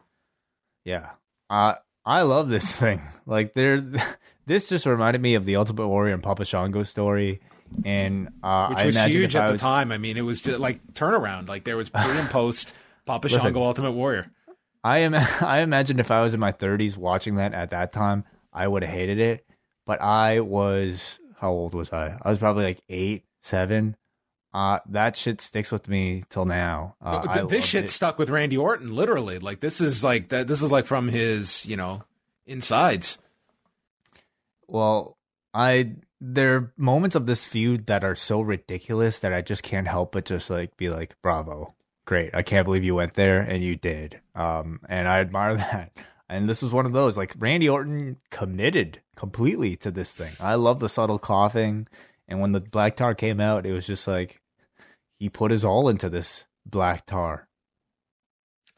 [0.84, 1.10] Yeah.
[1.48, 3.02] Uh, I love this thing.
[3.26, 3.80] Like there,
[4.46, 7.40] this just reminded me of the Ultimate Warrior and Papa Shango story,
[7.84, 9.92] and uh, which was huge at I the time.
[9.92, 11.48] I mean, it was just like turnaround.
[11.48, 12.72] Like there was pre and post
[13.04, 13.40] Papa Listen.
[13.42, 14.30] Shango Ultimate Warrior.
[14.82, 15.14] I am.
[15.14, 18.82] I imagine if I was in my 30s watching that at that time, I would
[18.82, 19.44] have hated it.
[19.86, 21.18] But I was.
[21.40, 22.18] How old was I?
[22.20, 23.96] I was probably like eight, seven.
[24.52, 26.96] Uh, that shit sticks with me till now.
[27.00, 27.90] Uh, this shit it.
[27.90, 29.38] stuck with Randy Orton, literally.
[29.38, 30.48] Like this is like that.
[30.48, 32.02] This is like from his, you know,
[32.44, 33.16] insides.
[34.68, 35.16] Well,
[35.54, 39.88] I there are moments of this feud that are so ridiculous that I just can't
[39.88, 41.74] help but just like be like, "Bravo,
[42.04, 42.34] great!
[42.34, 45.92] I can't believe you went there and you did." Um, and I admire that.
[46.30, 50.32] And this was one of those like Randy Orton committed completely to this thing.
[50.38, 51.88] I love the subtle coughing,
[52.28, 54.40] and when the black tar came out, it was just like
[55.18, 57.48] he put his all into this black tar.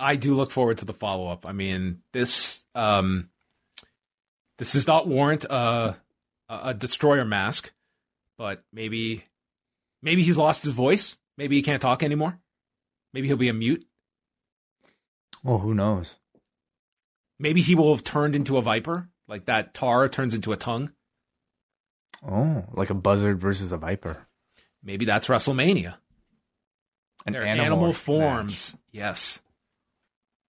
[0.00, 1.44] I do look forward to the follow up.
[1.44, 3.28] I mean, this um,
[4.56, 5.96] this does not warrant a
[6.48, 7.70] a destroyer mask,
[8.38, 9.24] but maybe
[10.02, 11.18] maybe he's lost his voice.
[11.36, 12.40] Maybe he can't talk anymore.
[13.12, 13.86] Maybe he'll be a mute.
[15.44, 16.16] Oh, who knows?
[17.42, 20.92] Maybe he will have turned into a viper, like that tar turns into a tongue.
[22.24, 24.28] Oh, like a buzzard versus a viper.
[24.80, 25.96] Maybe that's WrestleMania.
[27.26, 27.96] An They're animal, animal, match.
[27.96, 28.76] forms.
[28.92, 29.40] Yes.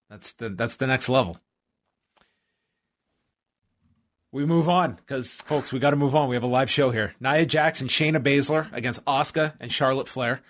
[0.08, 1.40] That's the that's the next level.
[4.32, 6.30] We move on because folks, we got to move on.
[6.30, 7.16] We have a live show here.
[7.20, 10.42] Nia Jax and Shayna Baszler against Asuka and Charlotte Flair.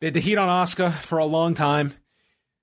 [0.00, 1.94] They had the heat on Asuka for a long time.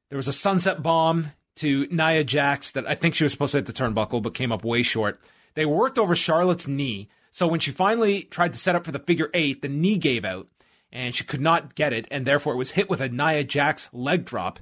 [0.10, 3.58] There was a sunset bomb to Nia Jax that I think she was supposed to
[3.60, 5.20] hit the turnbuckle, but came up way short.
[5.56, 9.00] They worked over Charlotte's knee, so when she finally tried to set up for the
[9.00, 10.48] figure eight, the knee gave out,
[10.92, 13.90] and she could not get it, and therefore it was hit with a Nia Jax
[13.92, 14.60] leg drop.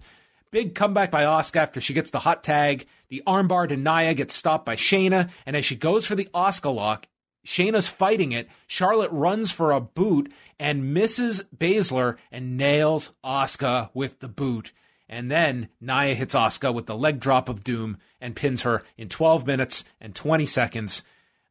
[0.52, 2.88] Big comeback by Asuka after she gets the hot tag.
[3.10, 6.74] The armbar to Nia gets stopped by Shayna, and as she goes for the Asuka
[6.74, 7.08] lock,
[7.46, 8.50] Shayna's fighting it.
[8.68, 14.72] Charlotte runs for a boot and misses Baszler and nails Asuka with the boot.
[15.08, 19.10] And then Nia hits Asuka with the leg drop of doom and pins her in
[19.10, 21.03] 12 minutes and 20 seconds.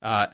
[0.02, 0.26] Uh,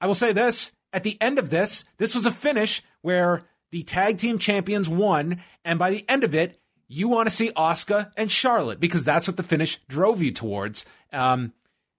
[0.00, 3.82] I will say this at the end of this, this was a finish where the
[3.82, 8.12] tag team champions won, and by the end of it, you want to see Asuka
[8.16, 10.86] and Charlotte because that's what the finish drove you towards.
[11.12, 11.52] Um,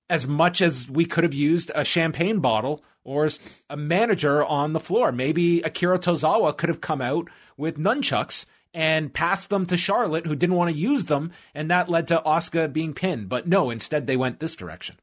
[0.10, 3.30] as much as we could have used a champagne bottle or
[3.70, 5.12] a manager on the floor.
[5.12, 10.36] Maybe Akira Tozawa could have come out with nunchucks and passed them to Charlotte, who
[10.36, 13.30] didn't want to use them, and that led to Asuka being pinned.
[13.30, 14.98] But no, instead they went this direction.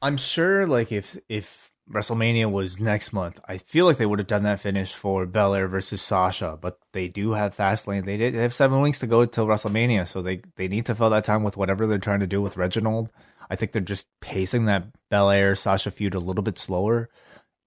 [0.00, 4.28] I'm sure, like if if WrestleMania was next month, I feel like they would have
[4.28, 6.58] done that finish for Belair versus Sasha.
[6.60, 8.04] But they do have Fastlane.
[8.04, 8.34] They did.
[8.34, 11.24] They have seven weeks to go till WrestleMania, so they they need to fill that
[11.24, 13.10] time with whatever they're trying to do with Reginald.
[13.50, 17.08] I think they're just pacing that Belair Sasha feud a little bit slower.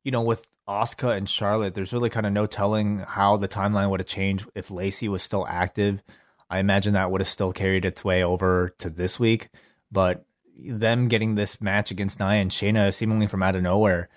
[0.04, 3.90] You know, with Asuka and Charlotte, there's really kind of no telling how the timeline
[3.90, 6.04] would have changed if Lacey was still active.
[6.50, 9.50] I imagine that would have still carried its way over to this week,
[9.92, 10.26] but
[10.58, 14.10] them getting this match against Nia and Shayna seemingly from out of nowhere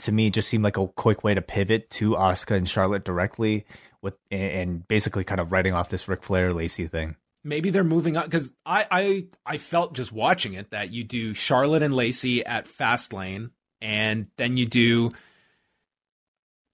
[0.00, 3.66] to me just seemed like a quick way to pivot to Asuka and Charlotte directly
[4.02, 7.16] with and basically kind of writing off this Ric Flair Lacey thing.
[7.44, 11.34] maybe they're moving on because I, I I felt just watching it that you do
[11.34, 15.12] Charlotte and Lacey at Fastlane, and then you do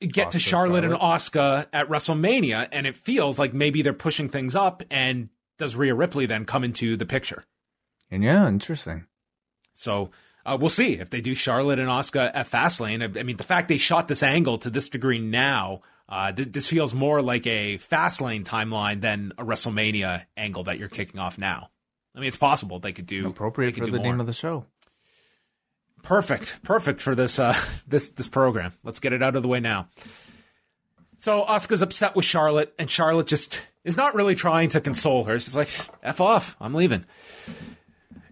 [0.01, 1.21] get to Asuka, Charlotte, and Charlotte.
[1.21, 4.83] Asuka at WrestleMania, and it feels like maybe they're pushing things up.
[4.91, 5.29] And
[5.59, 7.45] does Rhea Ripley then come into the picture?
[8.11, 9.07] And yeah, interesting.
[9.75, 10.11] So
[10.45, 13.03] uh, we'll see if they do Charlotte and Asuka at Fastlane.
[13.03, 16.53] I, I mean, the fact they shot this angle to this degree now, uh, th-
[16.53, 21.37] this feels more like a Fastlane timeline than a WrestleMania angle that you're kicking off
[21.37, 21.71] now.
[22.15, 24.27] I mean, it's possible they could do Appropriate they for could the do name of
[24.27, 24.67] the show.
[26.07, 27.53] Perfect, perfect for this uh,
[27.89, 28.73] this this program.
[28.85, 29.89] Let's get it out of the way now.
[31.19, 35.41] So Asuka's upset with Charlotte, and Charlotte just is not really trying to console her.
[35.41, 35.69] She's like,
[36.05, 37.05] "F off, I'm leaving."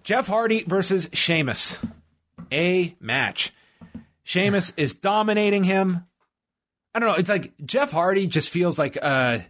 [0.05, 1.79] Jeff Hardy versus Sheamus,
[2.53, 3.53] a match.
[4.23, 6.05] Sheamus is dominating him.
[6.95, 7.17] I don't know.
[7.17, 9.41] It's like Jeff Hardy just feels like, uh,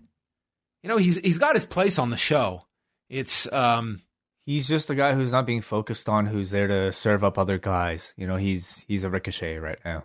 [0.82, 2.62] you know, he's he's got his place on the show.
[3.10, 4.00] It's um,
[4.44, 7.58] He's just a guy who's not being focused on, who's there to serve up other
[7.58, 8.12] guys.
[8.16, 10.04] You know, he's he's a ricochet right now.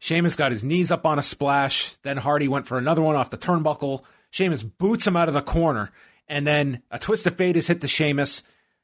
[0.00, 1.94] Sheamus got his knees up on a splash.
[2.02, 4.02] Then Hardy went for another one off the turnbuckle.
[4.30, 5.92] Sheamus boots him out of the corner.
[6.26, 8.42] And then a twist of fate is hit to Sheamus.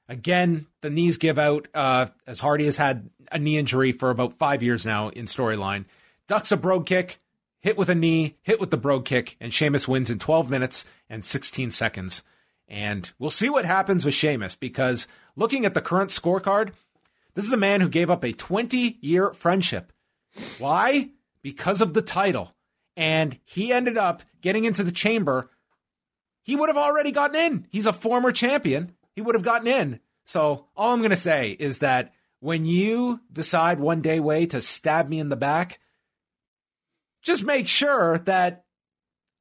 [0.09, 4.39] Again, the knees give out uh, as Hardy has had a knee injury for about
[4.39, 5.87] five years now in storyline.
[6.29, 7.21] Ducks a brogue kick,
[7.61, 10.85] hit with a knee, hit with the brogue kick, and Sheamus wins in 12 minutes
[11.11, 12.23] and 16 seconds.
[12.69, 15.07] And we'll see what happens with Sheamus because
[15.37, 16.73] looking at the current scorecard,
[17.35, 19.93] this is a man who gave up a 20 year friendship.
[20.59, 21.11] Why?
[21.43, 22.55] Because of the title.
[22.97, 25.51] And he ended up getting into the chamber.
[26.43, 27.67] He would have already gotten in.
[27.71, 28.93] He's a former champion.
[29.15, 30.01] He would have gotten in.
[30.27, 34.61] So all I'm going to say is that when you decide one day way to
[34.61, 35.81] stab me in the back,
[37.23, 38.65] just make sure that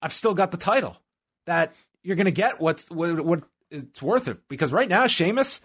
[0.02, 0.98] I've still got the title.
[1.46, 1.74] That
[2.08, 4.48] you're going to get what's what, what it's worth it.
[4.48, 5.60] Because right now, Sheamus,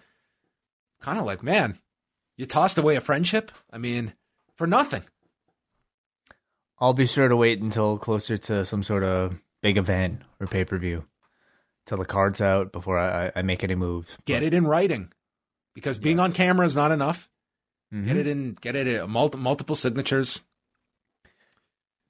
[1.00, 1.78] kind of like, man,
[2.36, 3.52] you tossed away a friendship.
[3.70, 4.12] I mean,
[4.56, 5.04] for nothing.
[6.80, 10.64] I'll be sure to wait until closer to some sort of big event or pay
[10.64, 11.04] per view,
[11.86, 14.18] till the card's out before I, I make any moves.
[14.24, 15.12] Get but, it in writing,
[15.76, 16.24] because being yes.
[16.24, 17.30] on camera is not enough.
[17.94, 18.06] Mm-hmm.
[18.08, 18.58] Get it in.
[18.60, 20.40] Get it in multi, multiple signatures.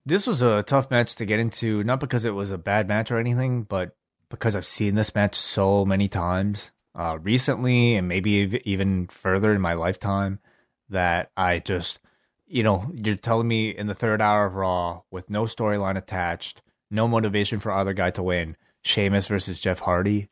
[0.06, 3.10] This was a tough match to get into, not because it was a bad match
[3.10, 3.94] or anything, but
[4.32, 9.60] because I've seen this match so many times uh, recently and maybe even further in
[9.60, 10.40] my lifetime
[10.88, 12.00] that I just,
[12.46, 16.62] you know, you're telling me in the third hour of Raw with no storyline attached,
[16.90, 20.28] no motivation for either guy to win, Sheamus versus Jeff Hardy,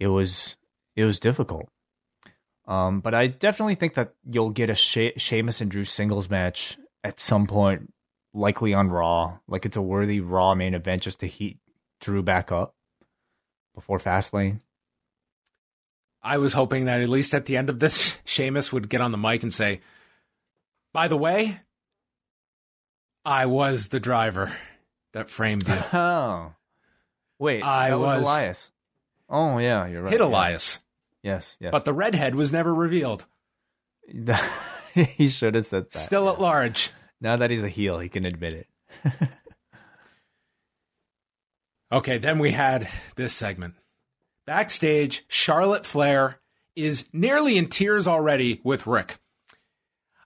[0.00, 0.56] it was
[0.96, 1.68] it was difficult.
[2.66, 6.76] Um, but I definitely think that you'll get a she- Sheamus and Drew singles match
[7.04, 7.92] at some point,
[8.34, 9.38] likely on Raw.
[9.46, 11.60] Like it's a worthy Raw main event just to heat
[12.00, 12.74] Drew back up
[13.74, 14.60] before Fastlane.
[16.22, 19.12] I was hoping that at least at the end of this, Sheamus would get on
[19.12, 19.80] the mic and say,
[20.92, 21.58] By the way,
[23.24, 24.56] I was the driver
[25.12, 25.74] that framed you.
[25.92, 26.52] Oh.
[27.38, 28.70] Wait, I was, was, Elias.
[29.28, 30.12] Oh, yeah, you're right.
[30.12, 30.78] Hit Elias.
[31.24, 31.72] Yes, yes.
[31.72, 33.24] But the redhead was never revealed.
[34.94, 35.98] he should have said that.
[35.98, 36.90] Still at large.
[37.20, 38.68] Now that he's a heel, he can admit it.
[41.92, 43.74] Okay, then we had this segment.
[44.46, 46.40] Backstage, Charlotte Flair
[46.74, 49.18] is nearly in tears already with Ric.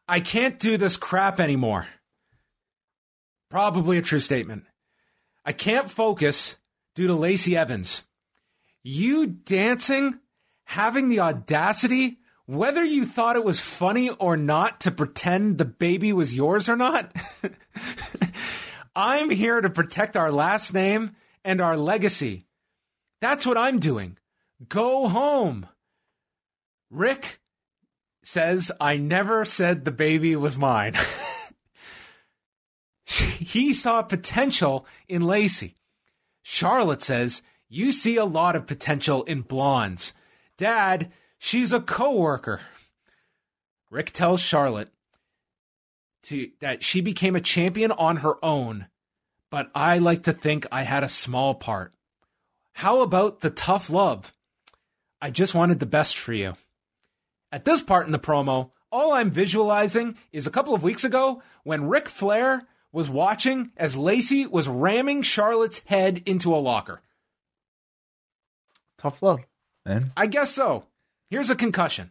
[0.07, 1.89] I can't do this crap anymore.
[3.51, 4.65] Probably a true statement.
[5.45, 6.57] I can't focus
[6.95, 8.05] due to Lacey Evans.
[8.85, 10.21] You dancing,
[10.65, 16.13] having the audacity, whether you thought it was funny or not, to pretend the baby
[16.13, 17.13] was yours or not.
[18.95, 22.45] I'm here to protect our last name and our legacy.
[23.23, 24.19] That's what I'm doing.
[24.69, 25.67] Go home.
[26.91, 27.41] Ric
[28.25, 30.95] says, I never said the baby was mine.
[33.05, 35.77] he saw potential in Lacey.
[36.43, 40.13] Charlotte says, You see a lot of potential in blondes.
[40.59, 42.61] Dad, she's a coworker.
[43.89, 44.91] Ric tells Charlotte
[46.25, 48.89] to, that she became a champion on her own,
[49.57, 51.95] but I like to think I had a small part.
[52.75, 54.35] How about the tough love?
[55.19, 56.57] I just wanted the best for you.
[57.51, 61.43] At this part in the promo, all I'm visualizing is a couple of weeks ago
[61.65, 67.01] when Ric Flair was watching as Lacey was ramming Charlotte's head into a locker.
[68.99, 69.41] Tough love,
[69.87, 70.13] man.
[70.19, 70.85] I guess so.
[71.31, 72.11] Here's a concussion.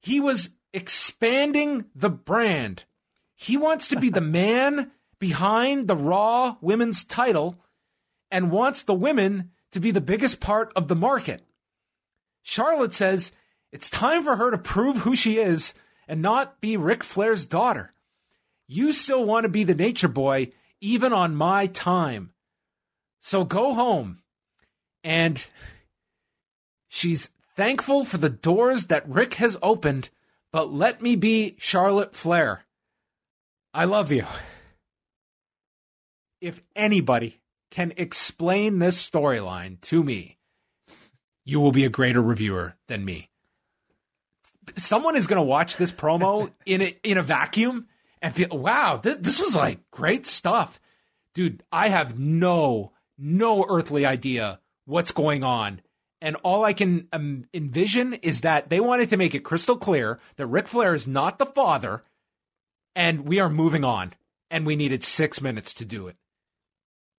[0.00, 2.84] He was expanding the brand.
[3.34, 7.58] He wants to be the man behind the Raw women's title
[8.30, 11.42] and wants the women to be the biggest part of the market.
[12.42, 13.32] Charlotte says
[13.72, 15.74] it's time for her to prove who she is
[16.08, 17.92] and not be Ric Flair's daughter.
[18.68, 22.32] You still want to be the nature boy, even on my time.
[23.20, 24.22] So go home.
[25.02, 25.44] And
[26.88, 30.10] she's thankful for the doors that Ric has opened,
[30.52, 32.64] but let me be Charlotte Flair.
[33.72, 34.24] I love you.
[36.40, 40.38] If anybody can explain this storyline to me,
[41.44, 43.30] you will be a greater reviewer than me.
[44.76, 47.86] Someone is going to watch this promo in a, in a vacuum
[48.20, 50.80] and feel, wow, th- this was like great stuff.
[51.34, 55.80] Dude, I have no, no earthly idea what's going on.
[56.20, 60.18] And all I can um, envision is that they wanted to make it crystal clear
[60.36, 62.02] that Ric Flair is not the father
[62.94, 64.14] and we are moving on.
[64.50, 66.16] And we needed six minutes to do it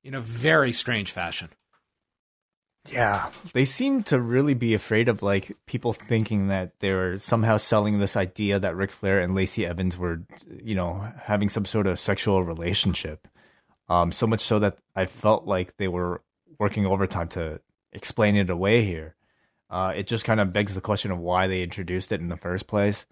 [0.07, 1.49] in a very strange fashion.
[2.89, 7.57] Yeah, they seem to really be afraid of like people thinking that they were somehow
[7.57, 10.21] selling this idea that Ric Flair and Lacey Evans were,
[10.63, 13.27] you know, having some sort of sexual relationship.
[13.89, 16.21] Um, so much so that I felt like they were
[16.57, 17.59] working overtime to
[17.91, 19.15] explain it away here.
[19.69, 22.37] Uh, it just kind of begs the question of why they introduced it in the
[22.37, 23.05] first place.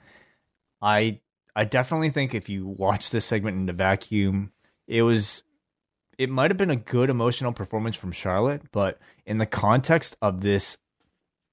[0.82, 1.20] I
[1.54, 4.54] I definitely think if you watch this segment in the vacuum,
[4.88, 5.44] it was
[6.18, 10.42] it might have been a good emotional performance from Charlotte, but in the context of
[10.42, 10.78] this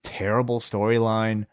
[0.04, 1.46] terrible storyline,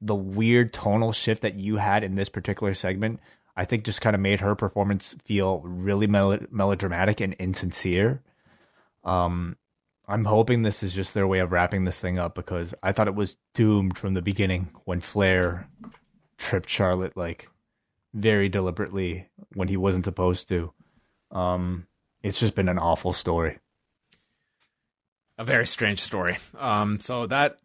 [0.00, 3.20] the weird tonal shift that you had in this particular segment,
[3.56, 8.22] I think just kind of made her performance feel really mel- melodramatic and insincere.
[9.04, 9.56] Um,
[10.06, 13.08] I'm hoping this is just their way of wrapping this thing up because I thought
[13.08, 15.68] it was doomed from the beginning when Flair
[16.36, 17.48] tripped Charlotte like
[18.12, 20.72] very deliberately when he wasn't supposed to.
[21.30, 21.86] Um,
[22.24, 23.58] it's just been an awful story.
[25.36, 26.38] A very strange story.
[26.58, 27.58] Um, so that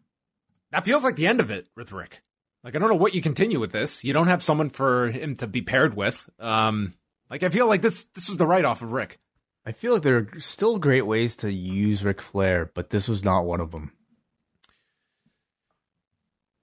[0.70, 2.22] that feels like the end of it with Ric.
[2.62, 4.04] Like I don't know what you continue with this.
[4.04, 6.28] You don't have someone for him to be paired with.
[6.38, 6.92] Um,
[7.30, 9.18] like I feel like this this was the write off of Ric.
[9.64, 13.24] I feel like there are still great ways to use Ric Flair, but this was
[13.24, 13.92] not one of them.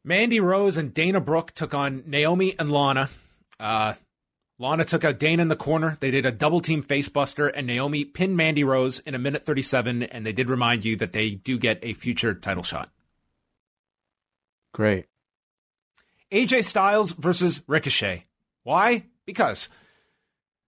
[0.04, 3.10] Mandy Rose and Dana Brooke took on Naomi and Lana.
[3.60, 3.96] Uh,
[4.60, 5.98] Lana took out Dana in the corner.
[6.00, 10.04] They did a double team facebuster, and Naomi pinned Mandy Rose in a minute 37.
[10.04, 12.90] And they did remind you that they do get a future title shot.
[14.74, 15.06] Great.
[16.32, 18.26] AJ Styles versus Ricochet.
[18.64, 19.06] Why?
[19.26, 19.70] Because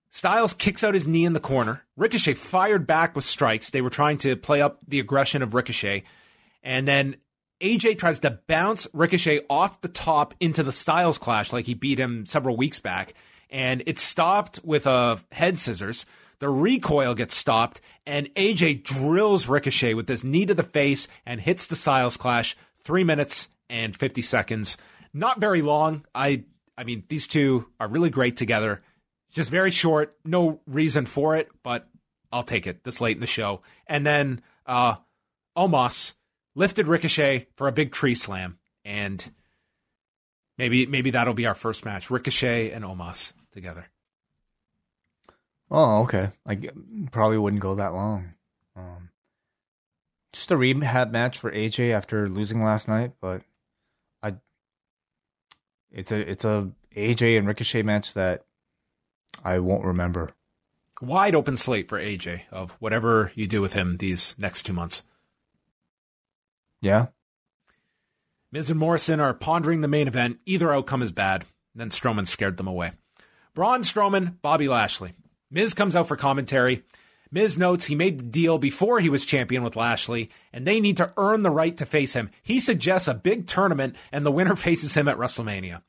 [0.09, 1.83] Styles kicks out his knee in the corner.
[1.97, 3.71] Ricochet fired back with strikes.
[3.71, 6.03] They were trying to play up the aggression of Ricochet.
[6.63, 7.17] And then
[7.61, 11.99] AJ tries to bounce Ricochet off the top into the Styles clash like he beat
[11.99, 13.13] him several weeks back.
[13.49, 16.05] And it stopped with a head scissors.
[16.39, 21.41] The recoil gets stopped, and AJ drills Ricochet with this knee to the face and
[21.41, 22.55] hits the Styles clash.
[22.81, 24.77] Three minutes and 50 seconds.
[25.13, 26.05] Not very long.
[26.15, 26.45] I
[26.77, 28.81] I mean, these two are really great together.
[29.27, 31.89] It's just very short, no reason for it, but
[32.31, 33.61] I'll take it this late in the show.
[33.85, 34.95] And then uh
[35.57, 36.13] Omos
[36.55, 39.29] lifted Ricochet for a big tree slam, and
[40.57, 43.87] maybe maybe that'll be our first match: Ricochet and Omos together.
[45.71, 46.29] Oh, okay.
[46.45, 46.59] I
[47.11, 48.33] probably wouldn't go that long.
[48.75, 49.09] Um,
[50.33, 53.41] just a rehab match for AJ after losing last night, but
[54.23, 54.35] I
[55.91, 58.45] it's a it's a AJ and Ricochet match that
[59.43, 60.31] I won't remember.
[61.01, 65.03] Wide open slate for AJ of whatever you do with him these next two months.
[66.81, 67.07] Yeah.
[68.51, 70.39] Miz and Morrison are pondering the main event.
[70.45, 71.45] Either outcome is bad.
[71.75, 72.93] Then Strowman scared them away.
[73.59, 75.11] Braun Strowman, Bobby Lashley.
[75.51, 76.83] Miz comes out for commentary.
[77.29, 80.95] Miz notes he made the deal before he was champion with Lashley, and they need
[80.95, 82.29] to earn the right to face him.
[82.41, 85.81] He suggests a big tournament, and the winner faces him at WrestleMania.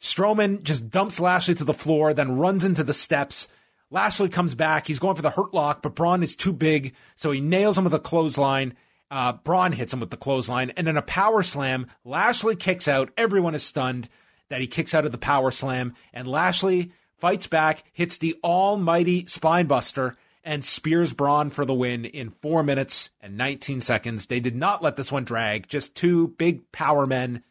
[0.00, 3.46] Strowman just dumps Lashley to the floor, then runs into the steps.
[3.92, 4.88] Lashley comes back.
[4.88, 7.84] He's going for the hurt lock, but Braun is too big, so he nails him
[7.84, 8.74] with a clothesline.
[9.12, 11.86] Uh, Braun hits him with the clothesline, and then a power slam.
[12.04, 13.12] Lashley kicks out.
[13.16, 14.08] Everyone is stunned
[14.48, 19.24] that he kicks out of the power slam, and Lashley fights back, hits the almighty
[19.24, 24.26] spinebuster, and spears Braun for the win in four minutes and 19 seconds.
[24.26, 25.68] They did not let this one drag.
[25.68, 27.42] Just two big power men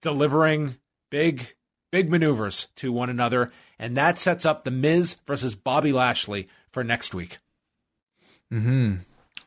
[0.00, 0.76] delivering
[1.10, 1.54] big,
[1.90, 6.82] big maneuvers to one another, and that sets up the Miz versus Bobby Lashley for
[6.84, 7.38] next week.
[8.50, 8.96] Hmm.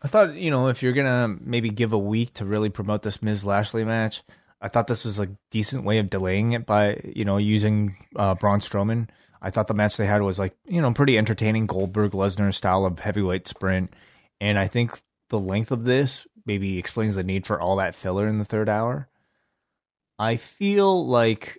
[0.03, 3.21] I thought you know if you're gonna maybe give a week to really promote this
[3.21, 4.23] Miz Lashley match,
[4.61, 8.35] I thought this was a decent way of delaying it by you know using uh,
[8.35, 9.09] Braun Strowman.
[9.41, 12.85] I thought the match they had was like you know pretty entertaining Goldberg Lesnar style
[12.85, 13.93] of heavyweight sprint,
[14.39, 14.99] and I think
[15.29, 18.69] the length of this maybe explains the need for all that filler in the third
[18.69, 19.07] hour.
[20.19, 21.57] I feel like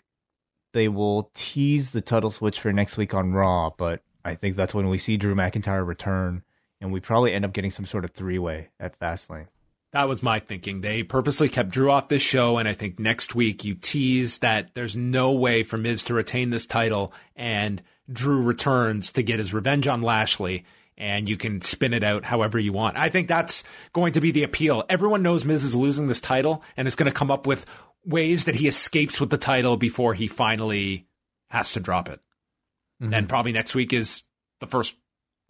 [0.72, 4.74] they will tease the title switch for next week on Raw, but I think that's
[4.74, 6.42] when we see Drew McIntyre return
[6.80, 9.46] and we probably end up getting some sort of three way at Fastlane.
[9.92, 10.80] That was my thinking.
[10.80, 14.74] They purposely kept Drew off this show, and I think next week you tease that
[14.74, 19.52] there's no way for Miz to retain this title, and Drew returns to get his
[19.52, 20.64] revenge on Lashley,
[20.96, 22.96] and you can spin it out however you want.
[22.96, 24.84] I think that's going to be the appeal.
[24.88, 27.66] Everyone knows Miz is losing this title, and is going to come up with
[28.04, 31.06] ways that he escapes with the title before he finally
[31.48, 32.20] has to drop it.
[33.02, 33.12] Mm-hmm.
[33.12, 34.24] And probably next week is
[34.60, 34.94] the first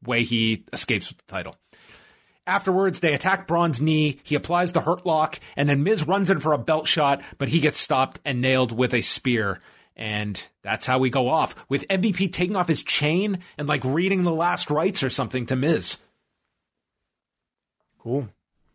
[0.04, 1.56] way he escapes with the title.
[2.46, 4.20] Afterwards, they attack Braun's knee.
[4.24, 7.48] He applies the hurt lock, and then Miz runs in for a belt shot, but
[7.48, 9.60] he gets stopped and nailed with a spear.
[9.94, 14.24] And that's how we go off with MVP taking off his chain and like reading
[14.24, 15.98] the last rites or something to Miz.
[17.98, 18.28] Cool.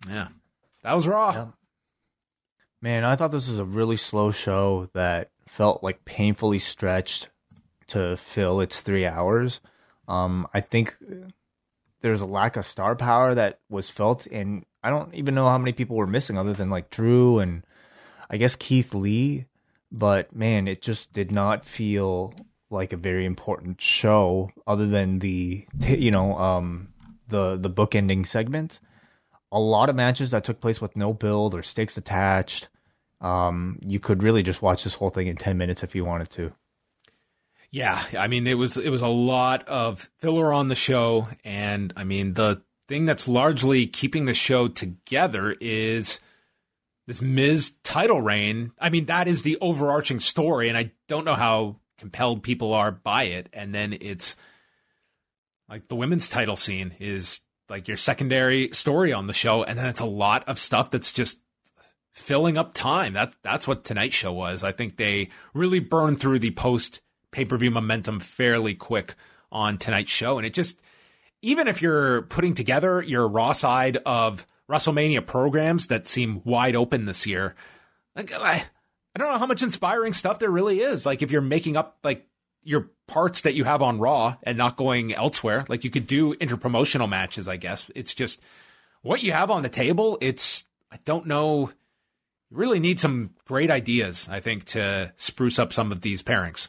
[0.08, 0.30] Yeah.
[0.84, 1.34] That was raw.
[1.34, 1.46] Yeah.
[2.82, 7.30] Man, I thought this was a really slow show that felt like painfully stretched
[7.88, 9.60] to fill its three hours.
[10.08, 10.96] Um, I think
[12.02, 15.58] there's a lack of star power that was felt, and I don't even know how
[15.58, 17.64] many people were missing other than like Drew and
[18.30, 19.46] I guess Keith Lee.
[19.92, 22.34] But man, it just did not feel
[22.70, 26.90] like a very important show other than the you know um
[27.28, 28.80] the the book ending segment.
[29.52, 32.68] A lot of matches that took place with no build or stakes attached.
[33.22, 36.30] Um you could really just watch this whole thing in 10 minutes if you wanted
[36.32, 36.54] to
[37.72, 41.94] yeah i mean it was it was a lot of filler on the show and
[41.96, 46.20] i mean the thing that's largely keeping the show together is
[47.06, 48.72] this Miz title reign.
[48.80, 52.92] I mean, that is the overarching story, and I don't know how compelled people are
[52.92, 53.50] by it.
[53.54, 54.36] And then it's
[55.70, 59.88] like the women's title scene is like your secondary story on the show, and then
[59.88, 61.40] it's a lot of stuff that's just
[62.12, 63.14] filling up time.
[63.14, 64.64] That's that's what tonight's show was.
[64.64, 67.02] I think they really burned through the post
[67.32, 69.16] pay per view momentum fairly quick
[69.52, 70.80] on tonight's show, and it just
[71.42, 77.06] even if you're putting together your raw side of WrestleMania programs that seem wide open
[77.06, 77.56] this year,
[78.16, 78.64] like I,
[79.16, 81.06] I don't know how much inspiring stuff there really is.
[81.06, 82.28] Like if you're making up like
[82.64, 86.34] your parts that you have on Raw and not going elsewhere, like you could do
[86.36, 87.90] interpromotional matches, I guess.
[87.96, 88.42] It's just
[89.02, 90.18] what you have on the table.
[90.20, 91.72] It's, I don't know.
[92.50, 96.68] You really need some great ideas, I think, to spruce up some of these pairings.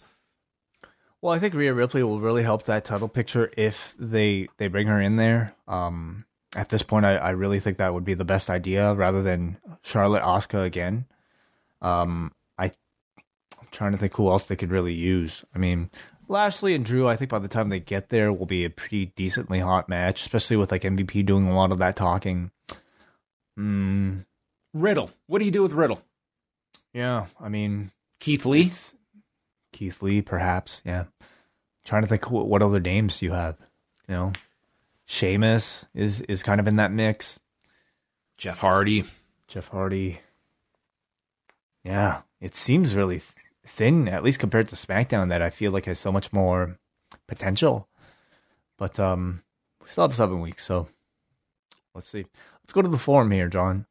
[1.21, 4.87] Well, I think Rhea Ripley will really help that title picture if they they bring
[4.87, 5.55] her in there.
[5.67, 6.25] Um,
[6.55, 9.59] at this point, I, I really think that would be the best idea rather than
[9.83, 11.07] Charlotte Asuka again.
[11.83, 15.45] Um, I, I'm trying to think who else they could really use.
[15.55, 15.91] I mean,
[16.29, 19.07] Lashley and Drew, I think by the time they get there, will be a pretty
[19.17, 22.51] decently hot match, especially with like MVP doing a lot of that talking.
[23.59, 24.25] Mm.
[24.73, 25.11] Riddle.
[25.27, 26.03] What do you do with Riddle?
[26.93, 27.91] Yeah, I mean,
[28.21, 28.71] Keith Lee.
[29.73, 30.81] Keith Lee, perhaps.
[30.85, 31.05] Yeah.
[31.85, 33.57] Trying to think what other names you have.
[34.09, 34.33] You know,
[35.07, 37.39] Sheamus is is kind of in that mix.
[38.37, 39.05] Jeff Hardy.
[39.47, 40.21] Jeff Hardy.
[41.83, 43.23] Yeah, it seems really
[43.65, 46.79] thin, at least compared to SmackDown, that I feel like has so much more
[47.27, 47.89] potential.
[48.77, 49.43] But um,
[49.81, 50.89] we still have seven weeks, so
[51.95, 52.27] let's see.
[52.63, 53.87] Let's go to the forum here, John.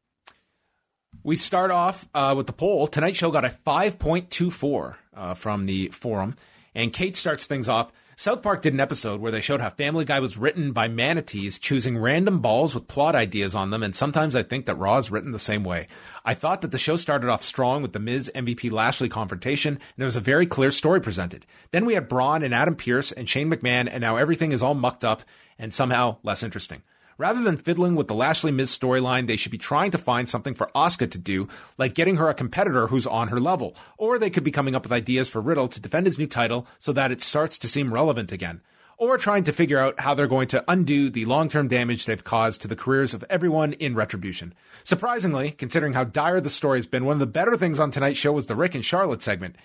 [1.22, 2.86] We start off uh, with the poll.
[2.86, 6.34] Tonight's show got a 5.24 uh, from the forum.
[6.74, 7.92] And Kate starts things off.
[8.20, 11.56] South Park did an episode where they showed how Family Guy was written by manatees
[11.56, 15.08] choosing random balls with plot ideas on them, and sometimes I think that Raw is
[15.08, 15.86] written the same way.
[16.24, 19.82] I thought that the show started off strong with the Miz MVP Lashley confrontation, and
[19.96, 21.46] there was a very clear story presented.
[21.70, 24.74] Then we had Braun and Adam Pearce and Shane McMahon, and now everything is all
[24.74, 25.22] mucked up
[25.56, 26.82] and somehow less interesting.
[27.18, 30.54] Rather than fiddling with the Lashley Miz storyline, they should be trying to find something
[30.54, 33.74] for Asuka to do, like getting her a competitor who's on her level.
[33.96, 36.68] Or they could be coming up with ideas for Riddle to defend his new title
[36.78, 38.60] so that it starts to seem relevant again.
[38.98, 42.22] Or trying to figure out how they're going to undo the long term damage they've
[42.22, 44.54] caused to the careers of everyone in Retribution.
[44.84, 48.20] Surprisingly, considering how dire the story has been, one of the better things on tonight's
[48.20, 49.56] show was the Ric and Charlotte segment.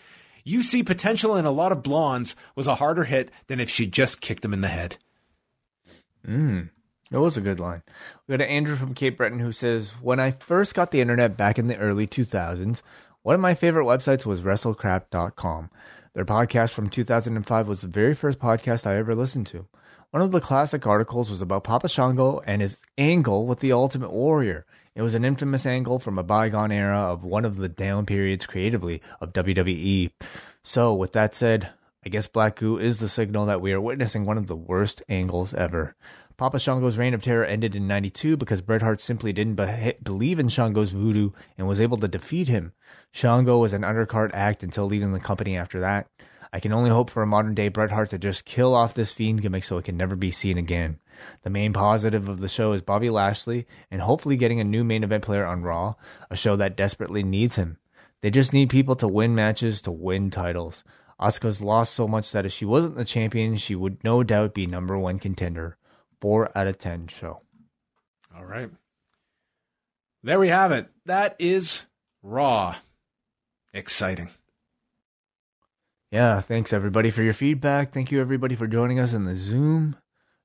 [0.44, 3.86] You see potential in a lot of blondes was a harder hit than if she
[3.86, 4.98] just kicked them in the head.
[6.28, 6.70] Mm.
[7.14, 7.84] It was a good line.
[8.26, 11.60] We got Andrew from Cape Breton who says, When I first got the internet back
[11.60, 12.82] in the early 2000s,
[13.22, 15.70] one of my favorite websites was WrestleCrap.com.
[16.16, 19.68] Their podcast from 2005 was the very first podcast I ever listened to.
[20.10, 24.12] One of the classic articles was about Papa Shango and his angle with the Ultimate
[24.12, 24.66] Warrior.
[24.96, 28.48] It was an infamous angle from a bygone era of one of the down periods
[28.48, 30.10] creatively of WWE.
[30.64, 31.70] So, with that said,
[32.06, 35.02] I guess Black Goo is the signal that we are witnessing one of the worst
[35.08, 35.96] angles ever.
[36.36, 40.40] Papa Shango's reign of terror ended in 92 because Bret Hart simply didn't be- believe
[40.40, 42.74] in Shango's voodoo and was able to defeat him.
[43.12, 46.08] Shango was an undercard act until leaving the company after that.
[46.52, 49.12] I can only hope for a modern day Bret Hart to just kill off this
[49.12, 51.00] fiend gimmick so it can never be seen again.
[51.44, 55.04] The main positive of the show is Bobby Lashley and hopefully getting a new main
[55.04, 55.96] event player on Raw,
[56.32, 57.78] a show that desperately needs him.
[58.22, 60.84] They just need people to win matches to win titles.
[61.20, 64.66] Asuka's lost so much that if she wasn't the champion, she would no doubt be
[64.66, 65.78] number one contender
[66.24, 67.42] four out of 10 show.
[68.34, 68.70] All right.
[70.24, 70.88] There we have it.
[71.06, 71.86] That is
[72.22, 72.78] Raw.
[73.74, 74.30] Exciting.
[76.12, 77.92] Yeah, thanks everybody for your feedback.
[77.92, 79.98] Thank you everybody for joining us in the Zoom.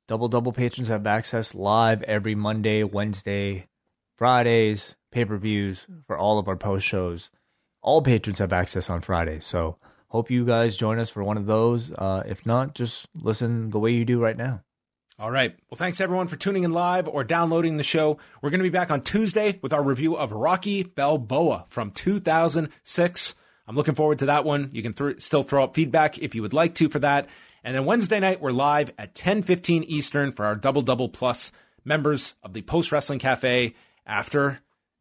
[0.09, 3.69] Double Double patrons have access live every Monday, Wednesday,
[4.17, 7.31] Fridays, pay per views for all of our post shows.
[7.83, 9.47] All patrons have access on Fridays.
[9.47, 9.77] So
[10.09, 11.93] hope you guys join us for one of those.
[11.93, 14.65] Uh, if not, just listen the way you do right now.
[15.21, 15.57] All right.
[15.69, 18.19] Well, thanks everyone for tuning in live or downloading the show.
[18.41, 23.35] We're going to be back on Tuesday with our review of Rocky Balboa from 2006.
[23.67, 24.71] I'm looking forward to that one.
[24.73, 27.29] You can th- still throw up feedback if you would like to for that.
[27.65, 31.51] And then Wednesday night, we're live at 10:15 Eastern for our Double Double Plus
[31.85, 33.75] members of the Post Wrestling Cafe
[34.07, 34.61] after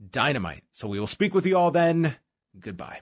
[0.09, 0.63] Dynamite.
[0.71, 2.15] So we will speak with you all then.
[2.59, 3.01] Goodbye.